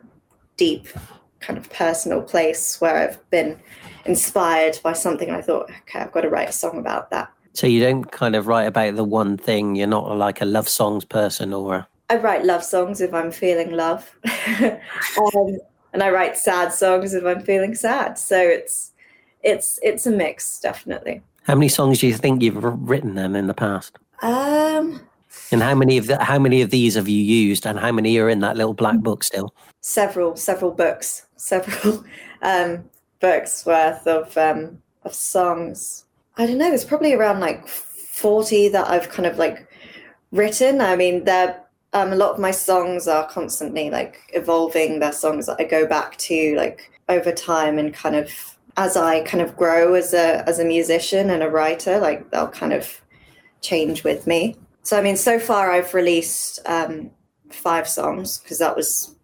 deep, 0.56 0.86
kind 1.40 1.58
of 1.58 1.70
personal 1.70 2.22
place 2.22 2.80
where 2.80 2.96
I've 2.96 3.30
been 3.30 3.58
inspired 4.04 4.78
by 4.82 4.92
something. 4.92 5.28
And 5.28 5.36
I 5.36 5.42
thought, 5.42 5.70
okay, 5.82 6.00
I've 6.00 6.12
got 6.12 6.22
to 6.22 6.30
write 6.30 6.48
a 6.48 6.52
song 6.52 6.78
about 6.78 7.10
that. 7.10 7.32
So 7.52 7.66
you 7.66 7.80
don't 7.80 8.04
kind 8.10 8.36
of 8.36 8.46
write 8.46 8.66
about 8.66 8.96
the 8.96 9.04
one 9.04 9.36
thing. 9.36 9.74
You're 9.74 9.86
not 9.86 10.16
like 10.16 10.40
a 10.40 10.44
love 10.44 10.68
songs 10.68 11.04
person, 11.04 11.52
or 11.52 11.86
I 12.08 12.16
write 12.16 12.44
love 12.44 12.64
songs 12.64 13.00
if 13.00 13.12
I'm 13.12 13.30
feeling 13.30 13.72
love, 13.72 14.14
um, 14.60 15.58
and 15.92 16.02
I 16.02 16.10
write 16.10 16.36
sad 16.36 16.72
songs 16.72 17.14
if 17.14 17.24
I'm 17.24 17.40
feeling 17.40 17.74
sad. 17.74 18.18
So 18.18 18.38
it's 18.40 18.92
it's 19.42 19.78
it's 19.82 20.06
a 20.06 20.10
mix, 20.10 20.60
definitely. 20.60 21.22
How 21.44 21.54
many 21.54 21.68
songs 21.68 22.00
do 22.00 22.06
you 22.06 22.14
think 22.14 22.42
you've 22.42 22.62
written 22.62 23.14
then 23.14 23.34
in 23.34 23.46
the 23.46 23.54
past? 23.54 23.98
Um, 24.22 25.00
and 25.52 25.62
how 25.62 25.74
many 25.74 25.98
of 25.98 26.06
the, 26.06 26.22
how 26.22 26.38
many 26.38 26.62
of 26.62 26.70
these 26.70 26.94
have 26.94 27.08
you 27.08 27.22
used, 27.22 27.66
and 27.66 27.78
how 27.78 27.92
many 27.92 28.18
are 28.18 28.28
in 28.28 28.40
that 28.40 28.56
little 28.56 28.74
black 28.74 28.98
book 28.98 29.24
still? 29.24 29.54
Several, 29.80 30.36
several 30.36 30.70
books, 30.70 31.26
several 31.36 32.04
um, 32.42 32.84
books 33.20 33.64
worth 33.64 34.06
of 34.06 34.36
um, 34.36 34.82
of 35.04 35.14
songs. 35.14 36.04
I 36.36 36.46
don't 36.46 36.58
know. 36.58 36.68
There's 36.68 36.84
probably 36.84 37.14
around 37.14 37.40
like 37.40 37.66
forty 37.68 38.68
that 38.68 38.88
I've 38.88 39.08
kind 39.08 39.26
of 39.26 39.38
like 39.38 39.68
written. 40.32 40.80
I 40.80 40.96
mean, 40.96 41.24
there 41.24 41.62
um, 41.92 42.12
a 42.12 42.16
lot 42.16 42.32
of 42.32 42.38
my 42.38 42.50
songs 42.50 43.08
are 43.08 43.28
constantly 43.28 43.90
like 43.90 44.18
evolving. 44.34 45.00
They're 45.00 45.12
songs 45.12 45.46
that 45.46 45.56
I 45.58 45.64
go 45.64 45.86
back 45.86 46.16
to 46.18 46.54
like 46.56 46.90
over 47.08 47.32
time 47.32 47.78
and 47.78 47.92
kind 47.92 48.16
of 48.16 48.56
as 48.76 48.96
I 48.96 49.22
kind 49.22 49.42
of 49.42 49.56
grow 49.56 49.94
as 49.94 50.14
a 50.14 50.48
as 50.48 50.58
a 50.58 50.64
musician 50.64 51.30
and 51.30 51.42
a 51.42 51.50
writer, 51.50 51.98
like 51.98 52.30
they'll 52.30 52.48
kind 52.48 52.72
of 52.72 53.00
change 53.60 54.04
with 54.04 54.26
me. 54.26 54.56
So 54.82 54.98
I 54.98 55.02
mean, 55.02 55.16
so 55.16 55.38
far 55.38 55.72
I've 55.72 55.94
released 55.94 56.60
um, 56.66 57.10
five 57.50 57.88
songs 57.88 58.38
because 58.38 58.58
that 58.58 58.76
was 58.76 59.16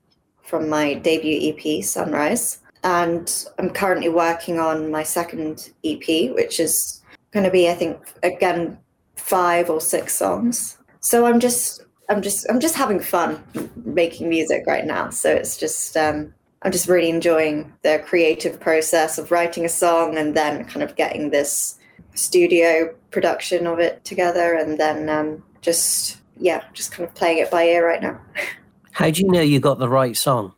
from 0.43 0.69
my 0.69 0.95
debut 0.95 1.55
EP, 1.55 1.83
Sunrise, 1.85 2.61
and 2.87 3.47
I'm 3.59 3.71
currently 3.71 4.09
working 4.09 4.61
on 4.61 4.93
my 4.93 5.03
second 5.03 5.73
EP, 5.85 6.31
which 6.33 6.61
is 6.61 7.03
going 7.33 7.45
to 7.45 7.51
be, 7.51 7.69
I 7.69 7.75
think, 7.75 7.99
again 8.23 8.79
five 9.17 9.69
or 9.69 9.81
six 9.81 10.15
songs. 10.15 10.79
So 11.01 11.27
I'm 11.27 11.41
just 11.41 11.85
I'm 12.09 12.23
just 12.23 12.49
I'm 12.49 12.61
just 12.61 12.77
having 12.77 13.01
fun 13.01 13.43
making 13.85 14.29
music 14.29 14.63
right 14.69 14.87
now. 14.87 15.11
So 15.11 15.33
it's 15.33 15.57
just 15.57 15.97
um, 15.97 16.33
I'm 16.63 16.71
just 16.71 16.89
really 16.89 17.11
enjoying 17.11 17.73
the 17.83 18.01
creative 18.07 18.61
process 18.61 19.19
of 19.19 19.33
writing 19.33 19.65
a 19.65 19.69
song 19.69 20.17
and 20.17 20.37
then 20.37 20.65
kind 20.65 20.85
of 20.85 20.95
getting 20.95 21.31
this 21.31 21.79
studio 22.15 22.95
production 23.11 23.67
of 23.67 23.81
it 23.81 24.05
together 24.05 24.55
and 24.55 24.79
then 24.79 25.09
um, 25.09 25.43
just 25.61 26.19
yeah 26.39 26.63
just 26.73 26.93
kind 26.93 27.09
of 27.09 27.15
playing 27.17 27.39
it 27.39 27.51
by 27.51 27.65
ear 27.65 27.87
right 27.87 28.03
now 28.03 28.19
how 28.93 29.11
do 29.11 29.21
you 29.21 29.29
know 29.29 29.41
you 29.41 29.59
got 29.59 29.79
the 29.79 29.89
right 29.89 30.17
song. 30.17 30.55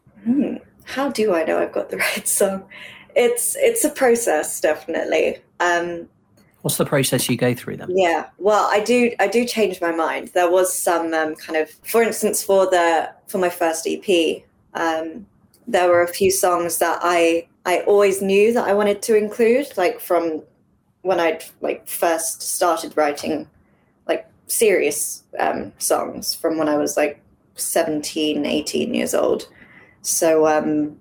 How 0.89 1.11
do 1.11 1.35
i 1.35 1.45
know 1.45 1.59
i've 1.59 1.73
got 1.73 1.91
the 1.91 1.97
right 2.09 2.27
song? 2.27 2.65
It's 3.15 3.57
it's 3.57 3.85
a 3.85 3.91
process 3.91 4.61
definitely. 4.61 5.39
Um, 5.61 6.09
what's 6.63 6.77
the 6.77 6.87
process 6.87 7.29
you 7.29 7.37
go 7.37 7.55
through 7.55 7.79
then? 7.79 7.89
Yeah 7.91 8.29
well 8.39 8.69
i 8.71 8.81
do 8.81 9.13
i 9.19 9.27
do 9.27 9.45
change 9.45 9.81
my 9.81 9.93
mind. 9.93 10.31
There 10.35 10.51
was 10.51 10.73
some 10.73 11.13
um, 11.15 11.35
kind 11.37 11.57
of 11.57 11.71
for 11.85 12.03
instance 12.03 12.43
for 12.43 12.67
the 12.67 13.13
for 13.27 13.39
my 13.39 13.51
first 13.51 13.87
ep 13.87 14.43
um, 14.75 15.27
there 15.67 15.89
were 15.89 16.03
a 16.03 16.09
few 16.09 16.31
songs 16.31 16.79
that 16.79 16.99
I 17.03 17.47
I 17.67 17.81
always 17.81 18.23
knew 18.23 18.53
that 18.55 18.67
I 18.67 18.73
wanted 18.73 19.03
to 19.03 19.17
include, 19.17 19.77
like 19.77 20.01
from 20.01 20.43
when 21.03 21.21
I'd 21.21 21.45
like 21.61 21.87
first 21.87 22.41
started 22.41 22.97
writing 22.97 23.47
like 24.07 24.27
serious 24.47 25.23
um, 25.39 25.73
songs 25.79 26.35
from 26.35 26.57
when 26.57 26.69
I 26.69 26.79
was 26.79 26.97
like 26.97 27.21
17, 27.57 28.47
18 28.47 28.95
years 28.95 29.15
old. 29.15 29.49
So 30.09 30.47
um, 30.47 30.99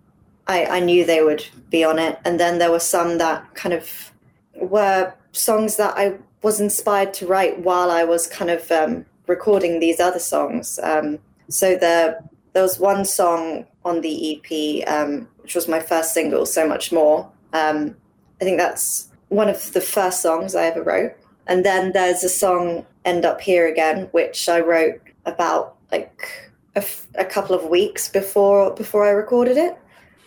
I, 0.48 0.66
I 0.66 0.80
knew 0.80 1.06
they 1.06 1.24
would 1.24 1.46
be 1.70 1.84
on 1.84 2.00
it. 2.00 2.20
And 2.26 2.40
then 2.40 2.60
there 2.60 2.72
were 2.72 2.80
some 2.80 3.18
that 3.18 3.54
kind 3.56 3.74
of 3.74 4.12
were 4.56 5.14
songs 5.32 5.78
that 5.78 5.94
I 5.98 6.18
was 6.42 6.60
inspired 6.60 7.14
to 7.16 7.28
write 7.28 7.60
while 7.60 7.92
I 7.92 8.04
was 8.04 8.28
kind 8.28 8.50
of 8.50 8.72
um, 8.72 9.06
recording 9.28 9.80
these 9.80 10.00
other 10.00 10.20
songs. 10.20 10.80
Um, 10.82 11.20
so 11.50 11.76
there, 11.76 12.24
there 12.54 12.64
was 12.64 12.80
one 12.80 13.06
song 13.06 13.66
on 13.86 14.02
the 14.02 14.36
EP, 14.36 14.88
um, 14.88 15.28
which 15.38 15.56
was 15.56 15.68
my 15.68 15.80
first 15.80 16.14
single, 16.14 16.46
So 16.46 16.68
Much 16.68 16.92
More. 16.92 17.30
Um, 17.54 17.96
I 18.42 18.44
think 18.44 18.58
that's 18.58 19.10
one 19.30 19.50
of 19.50 19.74
the 19.74 19.82
first 19.82 20.22
songs 20.22 20.56
I 20.56 20.66
ever 20.66 20.84
wrote. 20.84 21.14
And 21.48 21.66
then 21.66 21.94
there's 21.94 22.24
a 22.24 22.30
song, 22.30 22.86
End 23.06 23.26
Up 23.26 23.42
Here 23.42 23.68
Again, 23.68 24.10
which 24.12 24.50
I 24.50 24.60
wrote 24.60 25.02
about 25.26 25.76
like 25.92 26.47
a, 26.78 26.82
f- 26.82 27.08
a 27.16 27.26
couple 27.26 27.56
of 27.56 27.66
weeks 27.66 28.08
before 28.08 28.72
before 28.72 29.06
I 29.06 29.10
recorded 29.10 29.58
it. 29.58 29.78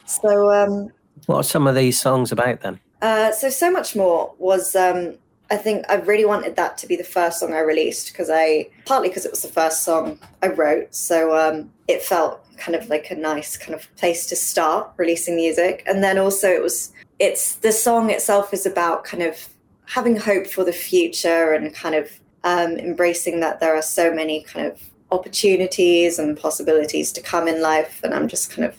So, 0.04 0.52
um, 0.52 0.90
what 1.26 1.36
are 1.36 1.42
some 1.44 1.66
of 1.66 1.74
these 1.74 2.00
songs 2.00 2.32
about 2.32 2.60
then? 2.60 2.80
Uh, 3.00 3.32
so, 3.32 3.48
So 3.48 3.70
Much 3.70 3.96
More 3.96 4.34
was 4.38 4.74
um, 4.74 5.14
I 5.50 5.56
think 5.56 5.86
I 5.88 5.94
really 5.94 6.24
wanted 6.24 6.56
that 6.56 6.76
to 6.78 6.86
be 6.86 6.96
the 6.96 7.04
first 7.04 7.40
song 7.40 7.54
I 7.54 7.60
released 7.60 8.12
because 8.12 8.28
I 8.30 8.68
partly 8.84 9.08
because 9.08 9.24
it 9.24 9.30
was 9.30 9.42
the 9.42 9.48
first 9.48 9.84
song 9.84 10.18
I 10.42 10.48
wrote, 10.48 10.94
so 10.94 11.36
um, 11.36 11.72
it 11.88 12.02
felt 12.02 12.44
kind 12.56 12.76
of 12.76 12.88
like 12.90 13.10
a 13.10 13.14
nice 13.14 13.56
kind 13.56 13.74
of 13.74 13.94
place 13.96 14.26
to 14.26 14.36
start 14.36 14.90
releasing 14.96 15.36
music. 15.36 15.82
And 15.86 16.04
then 16.04 16.18
also 16.18 16.48
it 16.48 16.62
was 16.62 16.92
it's 17.18 17.56
the 17.56 17.72
song 17.72 18.10
itself 18.10 18.52
is 18.52 18.66
about 18.66 19.04
kind 19.04 19.22
of 19.22 19.48
having 19.86 20.16
hope 20.16 20.46
for 20.46 20.64
the 20.64 20.72
future 20.72 21.52
and 21.52 21.74
kind 21.74 21.94
of 21.94 22.10
um, 22.44 22.72
embracing 22.76 23.40
that 23.40 23.60
there 23.60 23.74
are 23.76 23.82
so 23.82 24.12
many 24.12 24.42
kind 24.42 24.66
of 24.66 24.80
opportunities 25.12 26.18
and 26.18 26.36
possibilities 26.38 27.12
to 27.12 27.20
come 27.20 27.48
in 27.48 27.62
life, 27.62 28.00
and 28.02 28.14
I'm 28.14 28.28
just 28.28 28.50
kind 28.50 28.64
of 28.64 28.76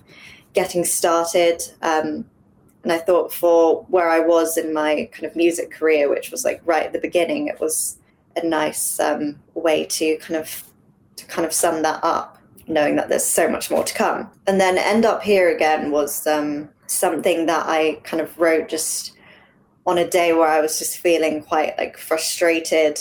getting 0.53 0.83
started. 0.83 1.61
Um, 1.81 2.25
and 2.83 2.91
I 2.91 2.97
thought 2.97 3.33
for 3.33 3.83
where 3.89 4.09
I 4.09 4.19
was 4.19 4.57
in 4.57 4.73
my 4.73 5.09
kind 5.11 5.25
of 5.25 5.35
music 5.35 5.71
career, 5.71 6.09
which 6.09 6.31
was 6.31 6.43
like 6.43 6.61
right 6.65 6.85
at 6.85 6.93
the 6.93 6.99
beginning, 6.99 7.47
it 7.47 7.59
was 7.59 7.97
a 8.35 8.45
nice 8.45 8.99
um, 8.99 9.39
way 9.53 9.85
to 9.85 10.17
kind 10.17 10.35
of 10.39 10.63
to 11.17 11.25
kind 11.25 11.45
of 11.45 11.53
sum 11.53 11.83
that 11.83 11.99
up, 12.03 12.37
knowing 12.67 12.95
that 12.95 13.09
there's 13.09 13.25
so 13.25 13.49
much 13.49 13.69
more 13.69 13.83
to 13.83 13.93
come. 13.93 14.29
And 14.47 14.59
then 14.59 14.77
end 14.77 15.05
up 15.05 15.21
here 15.21 15.53
again 15.53 15.91
was 15.91 16.25
um, 16.25 16.69
something 16.87 17.45
that 17.45 17.65
I 17.67 17.99
kind 18.03 18.21
of 18.21 18.37
wrote 18.39 18.69
just 18.69 19.13
on 19.85 19.97
a 19.97 20.09
day 20.09 20.33
where 20.33 20.47
I 20.47 20.61
was 20.61 20.79
just 20.79 20.97
feeling 20.97 21.41
quite 21.43 21.77
like 21.77 21.97
frustrated 21.97 22.99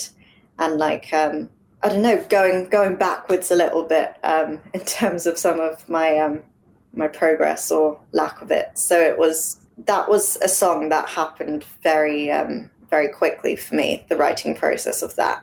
and 0.59 0.79
like 0.79 1.13
um, 1.13 1.49
I 1.83 1.89
don't 1.89 2.03
know, 2.03 2.23
going 2.29 2.69
going 2.69 2.97
backwards 2.97 3.51
a 3.51 3.57
little 3.57 3.85
bit 3.85 4.17
um, 4.23 4.61
in 4.75 4.81
terms 4.81 5.27
of 5.27 5.39
some 5.39 5.61
of 5.61 5.89
my 5.89 6.19
um, 6.19 6.43
my 6.93 7.09
progress 7.09 7.71
or 7.71 8.01
lack 8.13 8.43
of 8.43 8.51
it. 8.51 8.71
So 8.79 9.01
it 9.01 9.19
was 9.19 9.59
that 9.87 10.09
was 10.09 10.37
a 10.43 10.49
song 10.49 10.89
that 10.91 11.09
happened 11.09 11.65
very 11.83 12.31
um, 12.31 12.71
very 12.91 13.09
quickly 13.09 13.57
for 13.57 13.75
me 13.75 14.05
the 14.09 14.17
writing 14.17 14.55
process 14.55 15.03
of 15.03 15.17
that. 15.17 15.43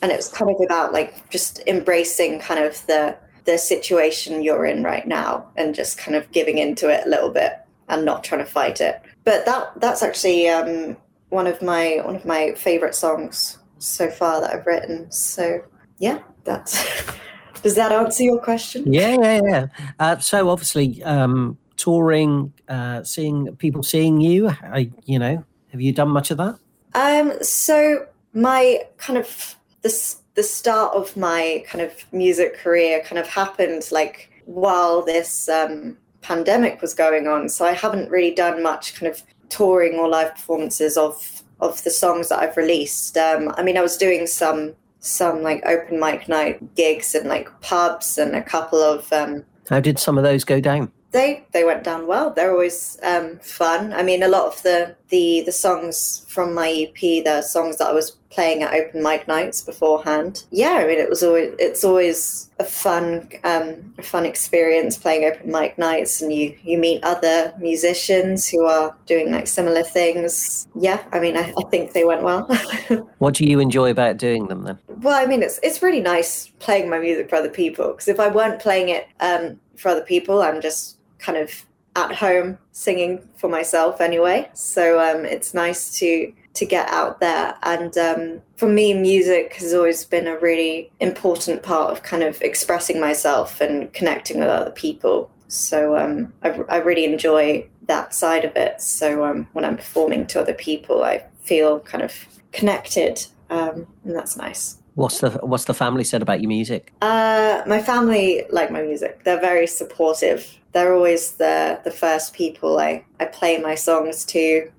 And 0.00 0.12
it 0.12 0.16
was 0.16 0.28
kind 0.28 0.50
of 0.50 0.60
about 0.60 0.92
like 0.92 1.28
just 1.30 1.60
embracing 1.66 2.40
kind 2.40 2.62
of 2.62 2.84
the 2.86 3.16
the 3.44 3.56
situation 3.56 4.42
you're 4.42 4.66
in 4.66 4.82
right 4.82 5.08
now 5.08 5.48
and 5.56 5.74
just 5.74 5.96
kind 5.96 6.14
of 6.14 6.30
giving 6.32 6.58
into 6.58 6.90
it 6.90 7.06
a 7.06 7.08
little 7.08 7.30
bit 7.30 7.54
and 7.88 8.04
not 8.04 8.22
trying 8.22 8.44
to 8.44 8.50
fight 8.50 8.80
it. 8.80 9.00
But 9.24 9.46
that 9.46 9.80
that's 9.80 10.02
actually 10.02 10.48
um, 10.48 10.98
one 11.30 11.46
of 11.46 11.62
my 11.62 12.00
one 12.04 12.16
of 12.16 12.26
my 12.26 12.52
favorite 12.54 12.94
songs 12.94 13.58
so 13.78 14.10
far 14.10 14.40
that 14.40 14.52
i've 14.52 14.66
written. 14.66 15.10
So 15.10 15.62
yeah 15.98 16.18
that's 16.44 16.84
does 17.62 17.74
that 17.74 17.92
answer 17.92 18.22
your 18.22 18.38
question 18.40 18.92
yeah 18.92 19.16
yeah 19.20 19.40
yeah 19.48 19.66
uh, 19.98 20.18
so 20.18 20.48
obviously 20.48 21.02
um 21.04 21.58
touring, 21.78 22.52
uh, 22.68 23.02
seeing 23.02 23.56
people 23.56 23.82
seeing 23.82 24.20
you? 24.20 24.48
I, 24.48 24.90
you 25.06 25.18
know, 25.18 25.42
have 25.72 25.80
you 25.80 25.92
done 25.92 26.10
much 26.10 26.30
of 26.30 26.36
that? 26.36 26.58
Um, 26.94 27.32
so 27.42 28.06
my 28.34 28.82
kind 28.98 29.18
of 29.18 29.56
the 29.82 30.16
the 30.34 30.42
start 30.42 30.94
of 30.94 31.16
my 31.16 31.64
kind 31.66 31.82
of 31.82 31.92
music 32.12 32.58
career 32.58 33.02
kind 33.02 33.18
of 33.18 33.26
happened 33.26 33.88
like 33.90 34.30
while 34.44 35.02
this 35.02 35.48
um, 35.48 35.96
pandemic 36.20 36.80
was 36.80 36.94
going 36.94 37.26
on. 37.26 37.48
So 37.48 37.64
I 37.64 37.72
haven't 37.72 38.10
really 38.10 38.34
done 38.34 38.62
much 38.62 38.94
kind 38.94 39.10
of 39.10 39.22
touring 39.48 39.94
or 39.98 40.08
live 40.08 40.34
performances 40.34 40.96
of 40.96 41.42
of 41.60 41.82
the 41.84 41.90
songs 41.90 42.28
that 42.28 42.40
I've 42.40 42.56
released. 42.56 43.16
Um, 43.16 43.52
I 43.56 43.62
mean, 43.62 43.76
I 43.76 43.82
was 43.82 43.96
doing 43.96 44.26
some 44.26 44.74
some 45.00 45.42
like 45.42 45.62
open 45.66 46.00
mic 46.00 46.28
night 46.28 46.74
gigs 46.74 47.14
in 47.14 47.28
like 47.28 47.48
pubs 47.60 48.18
and 48.18 48.34
a 48.34 48.42
couple 48.42 48.80
of. 48.80 49.12
Um, 49.12 49.44
How 49.68 49.80
did 49.80 49.98
some 49.98 50.18
of 50.18 50.24
those 50.24 50.44
go 50.44 50.60
down? 50.60 50.90
They 51.10 51.44
they 51.52 51.64
went 51.64 51.84
down 51.84 52.06
well. 52.06 52.30
They're 52.30 52.52
always 52.52 52.98
um, 53.02 53.38
fun. 53.38 53.92
I 53.92 54.02
mean, 54.02 54.22
a 54.22 54.28
lot 54.28 54.46
of 54.46 54.62
the 54.62 54.94
the 55.08 55.42
the 55.46 55.52
songs 55.52 56.26
from 56.28 56.54
my 56.54 56.70
EP, 56.70 57.24
the 57.24 57.42
songs 57.42 57.78
that 57.78 57.88
I 57.88 57.92
was 57.92 58.16
playing 58.30 58.62
at 58.62 58.74
open 58.74 59.02
mic 59.02 59.26
nights 59.26 59.62
beforehand. 59.62 60.44
Yeah, 60.50 60.72
I 60.72 60.86
mean, 60.86 60.98
it 60.98 61.08
was 61.08 61.22
always 61.22 61.54
it's 61.58 61.82
always 61.82 62.50
a 62.58 62.64
fun 62.64 63.30
um, 63.44 63.94
a 63.96 64.02
fun 64.02 64.26
experience 64.26 64.98
playing 64.98 65.24
open 65.24 65.50
mic 65.50 65.78
nights, 65.78 66.20
and 66.20 66.30
you 66.32 66.54
you 66.62 66.76
meet 66.76 67.02
other 67.04 67.54
musicians 67.58 68.46
who 68.46 68.66
are 68.66 68.94
doing 69.06 69.32
like 69.32 69.46
similar 69.46 69.82
things. 69.82 70.68
Yeah, 70.74 71.02
I 71.12 71.20
mean, 71.20 71.38
I, 71.38 71.54
I 71.58 71.62
think 71.70 71.92
they 71.92 72.04
went 72.04 72.22
well. 72.22 72.46
What 73.18 73.34
do 73.34 73.44
you 73.44 73.58
enjoy 73.58 73.90
about 73.90 74.16
doing 74.16 74.46
them 74.46 74.62
then? 74.62 74.78
Well, 74.86 75.20
I 75.20 75.26
mean, 75.26 75.42
it's 75.42 75.58
it's 75.62 75.82
really 75.82 76.00
nice 76.00 76.48
playing 76.58 76.88
my 76.88 76.98
music 76.98 77.30
for 77.30 77.36
other 77.36 77.50
people 77.50 77.88
because 77.88 78.08
if 78.08 78.20
I 78.20 78.28
weren't 78.28 78.60
playing 78.60 78.90
it 78.90 79.08
um, 79.20 79.58
for 79.76 79.88
other 79.88 80.02
people, 80.02 80.42
I'm 80.42 80.60
just 80.60 80.97
kind 81.18 81.38
of 81.38 81.64
at 81.96 82.14
home 82.14 82.58
singing 82.72 83.28
for 83.36 83.48
myself 83.48 84.00
anyway. 84.00 84.48
So 84.54 85.00
um, 85.00 85.24
it's 85.24 85.54
nice 85.54 85.98
to 85.98 86.32
to 86.54 86.66
get 86.66 86.88
out 86.88 87.20
there. 87.20 87.54
And 87.62 87.96
um, 87.96 88.42
for 88.56 88.68
me, 88.68 88.92
music 88.92 89.54
has 89.54 89.72
always 89.72 90.04
been 90.04 90.26
a 90.26 90.36
really 90.38 90.90
important 90.98 91.62
part 91.62 91.92
of 91.92 92.02
kind 92.02 92.24
of 92.24 92.42
expressing 92.42 93.00
myself 93.00 93.60
and 93.60 93.92
connecting 93.92 94.40
with 94.40 94.48
other 94.48 94.72
people. 94.72 95.30
So 95.46 95.96
um, 95.96 96.32
I, 96.42 96.48
I 96.68 96.76
really 96.78 97.04
enjoy 97.04 97.68
that 97.86 98.12
side 98.12 98.44
of 98.44 98.56
it. 98.56 98.80
So 98.80 99.24
um, 99.24 99.46
when 99.52 99.64
I'm 99.64 99.76
performing 99.76 100.26
to 100.28 100.40
other 100.40 100.52
people, 100.52 101.04
I 101.04 101.24
feel 101.42 101.80
kind 101.80 102.02
of 102.02 102.12
connected, 102.52 103.24
um, 103.50 103.86
and 104.04 104.14
that's 104.14 104.36
nice. 104.36 104.78
What's 104.94 105.20
the 105.20 105.30
what's 105.30 105.64
the 105.64 105.74
family 105.74 106.02
said 106.04 106.22
about 106.22 106.40
your 106.40 106.48
music? 106.48 106.92
Uh, 107.00 107.62
my 107.66 107.80
family 107.80 108.44
like 108.50 108.70
my 108.70 108.82
music. 108.82 109.22
They're 109.24 109.40
very 109.40 109.66
supportive. 109.66 110.58
They're 110.78 110.94
always 110.94 111.32
the 111.32 111.80
the 111.82 111.90
first 111.90 112.34
people 112.34 112.78
I, 112.78 113.04
I 113.18 113.24
play 113.24 113.58
my 113.58 113.74
songs 113.74 114.24
to, 114.26 114.70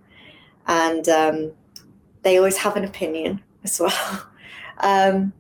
and 0.65 1.09
um, 1.09 1.51
they 2.21 2.37
always 2.37 2.55
have 2.55 2.77
an 2.77 2.85
opinion 2.85 3.41
as 3.65 3.81
well. 3.81 4.23
um, 4.77 5.33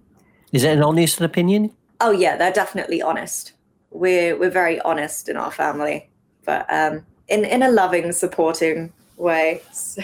Is 0.51 0.65
it 0.65 0.77
an 0.77 0.83
honest 0.83 1.21
opinion? 1.21 1.71
oh 2.01 2.11
yeah, 2.11 2.35
they're 2.35 2.51
definitely 2.51 3.01
honest. 3.01 3.53
We're 3.91 4.37
we're 4.37 4.49
very 4.49 4.81
honest 4.81 5.29
in 5.29 5.37
our 5.37 5.49
family, 5.49 6.09
but 6.43 6.65
um, 6.69 7.05
in 7.29 7.45
in 7.45 7.63
a 7.63 7.71
loving, 7.71 8.11
supporting 8.11 8.91
way. 9.15 9.61
So, 9.71 10.01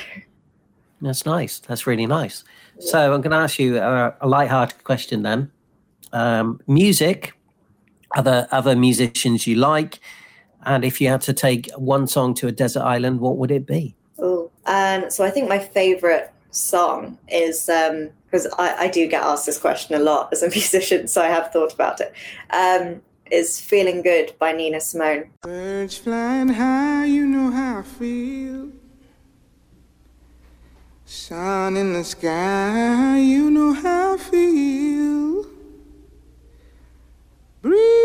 That's 1.01 1.25
nice. 1.25 1.59
That's 1.59 1.85
really 1.85 2.05
nice. 2.05 2.45
So 2.79 3.13
I'm 3.13 3.19
going 3.19 3.31
to 3.31 3.43
ask 3.43 3.59
you 3.59 3.77
a, 3.77 4.15
a 4.21 4.27
light-hearted 4.27 4.85
question 4.85 5.23
then. 5.23 5.51
Um, 6.13 6.61
music, 6.65 7.33
other 8.15 8.47
other 8.51 8.75
musicians 8.77 9.45
you 9.47 9.55
like, 9.55 9.99
and 10.65 10.83
if 10.83 10.99
you 10.99 11.07
had 11.09 11.21
to 11.21 11.33
take 11.33 11.69
one 11.77 12.07
song 12.07 12.33
to 12.35 12.47
a 12.47 12.51
desert 12.51 12.83
island, 12.83 13.19
what 13.19 13.37
would 13.37 13.51
it 13.51 13.65
be? 13.65 13.95
Oh, 14.19 14.51
And 14.65 15.11
so 15.11 15.23
I 15.23 15.29
think 15.29 15.47
my 15.49 15.59
favorite 15.59 16.31
song 16.51 17.17
is 17.27 17.65
because 17.65 18.47
I, 18.57 18.75
I 18.85 18.87
do 18.87 19.07
get 19.07 19.23
asked 19.23 19.45
this 19.45 19.59
question 19.59 19.95
a 19.95 19.99
lot 19.99 20.29
as 20.31 20.41
a 20.41 20.49
musician, 20.59 21.07
so 21.07 21.21
I 21.21 21.27
have 21.27 21.51
thought 21.51 21.73
about 21.73 22.01
it. 22.01 22.13
Um, 22.49 23.01
is 23.31 23.59
"Feeling 23.59 24.01
Good" 24.03 24.33
by 24.39 24.51
Nina 24.51 24.79
Simone. 24.79 25.31
Birds 25.41 25.97
flying 25.97 26.49
high, 26.49 27.05
you 27.05 27.25
know 27.25 27.49
how 27.51 27.79
I 27.79 27.81
feel. 27.81 28.69
Sun 31.05 31.77
in 31.77 31.93
the 31.93 32.03
sky, 32.03 33.19
you 33.19 33.49
know 33.49 33.73
how 33.73 34.13
I 34.13 34.17
feel. 34.17 35.45
Breeze 37.61 38.04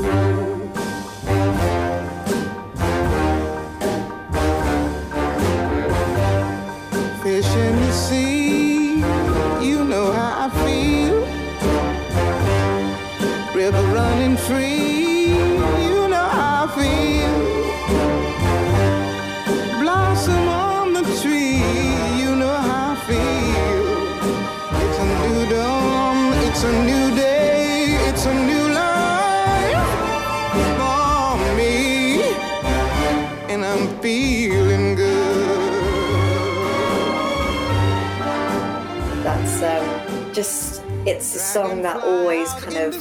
Song 41.51 41.81
that 41.81 42.01
always 42.03 42.49
kind 42.53 42.77
of 42.77 42.95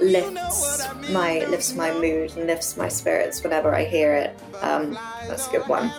lifts 0.00 0.86
my 1.10 1.44
lifts 1.46 1.74
my 1.74 1.92
mood 1.92 2.36
and 2.36 2.46
lifts 2.46 2.76
my 2.76 2.88
spirits 2.88 3.42
whenever 3.42 3.74
I 3.74 3.84
hear 3.84 4.14
it. 4.14 4.36
Um, 4.60 4.98
that's 5.28 5.46
a 5.46 5.50
good 5.50 5.68
one. 5.68 5.92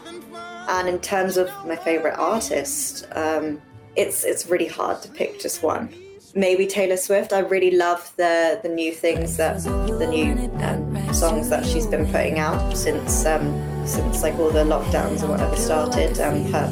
And 0.68 0.90
in 0.90 1.00
terms 1.00 1.38
of 1.38 1.50
my 1.66 1.78
favorite 1.78 2.16
artist, 2.18 3.08
um, 3.14 3.62
it's 3.96 4.26
it's 4.26 4.48
really 4.48 4.68
hard 4.68 5.02
to 5.04 5.10
pick 5.10 5.40
just 5.40 5.64
one. 5.64 5.94
Maybe 6.36 6.68
Taylor 6.68 6.98
Swift. 6.98 7.32
I 7.32 7.40
really 7.40 7.72
love 7.72 8.12
the 8.18 8.60
the 8.62 8.70
new 8.70 8.92
things 8.92 9.38
that 9.38 9.64
the 9.64 10.08
new 10.08 10.34
um, 10.64 11.14
songs 11.14 11.50
that 11.50 11.66
she's 11.66 11.88
been 11.88 12.06
putting 12.06 12.38
out 12.38 12.76
since 12.76 13.26
um, 13.26 13.48
since 13.88 14.22
like 14.22 14.36
all 14.36 14.52
the 14.52 14.64
lockdowns 14.64 15.22
and 15.22 15.30
whatever 15.30 15.56
started. 15.56 16.20
Um, 16.20 16.46
her 16.52 16.70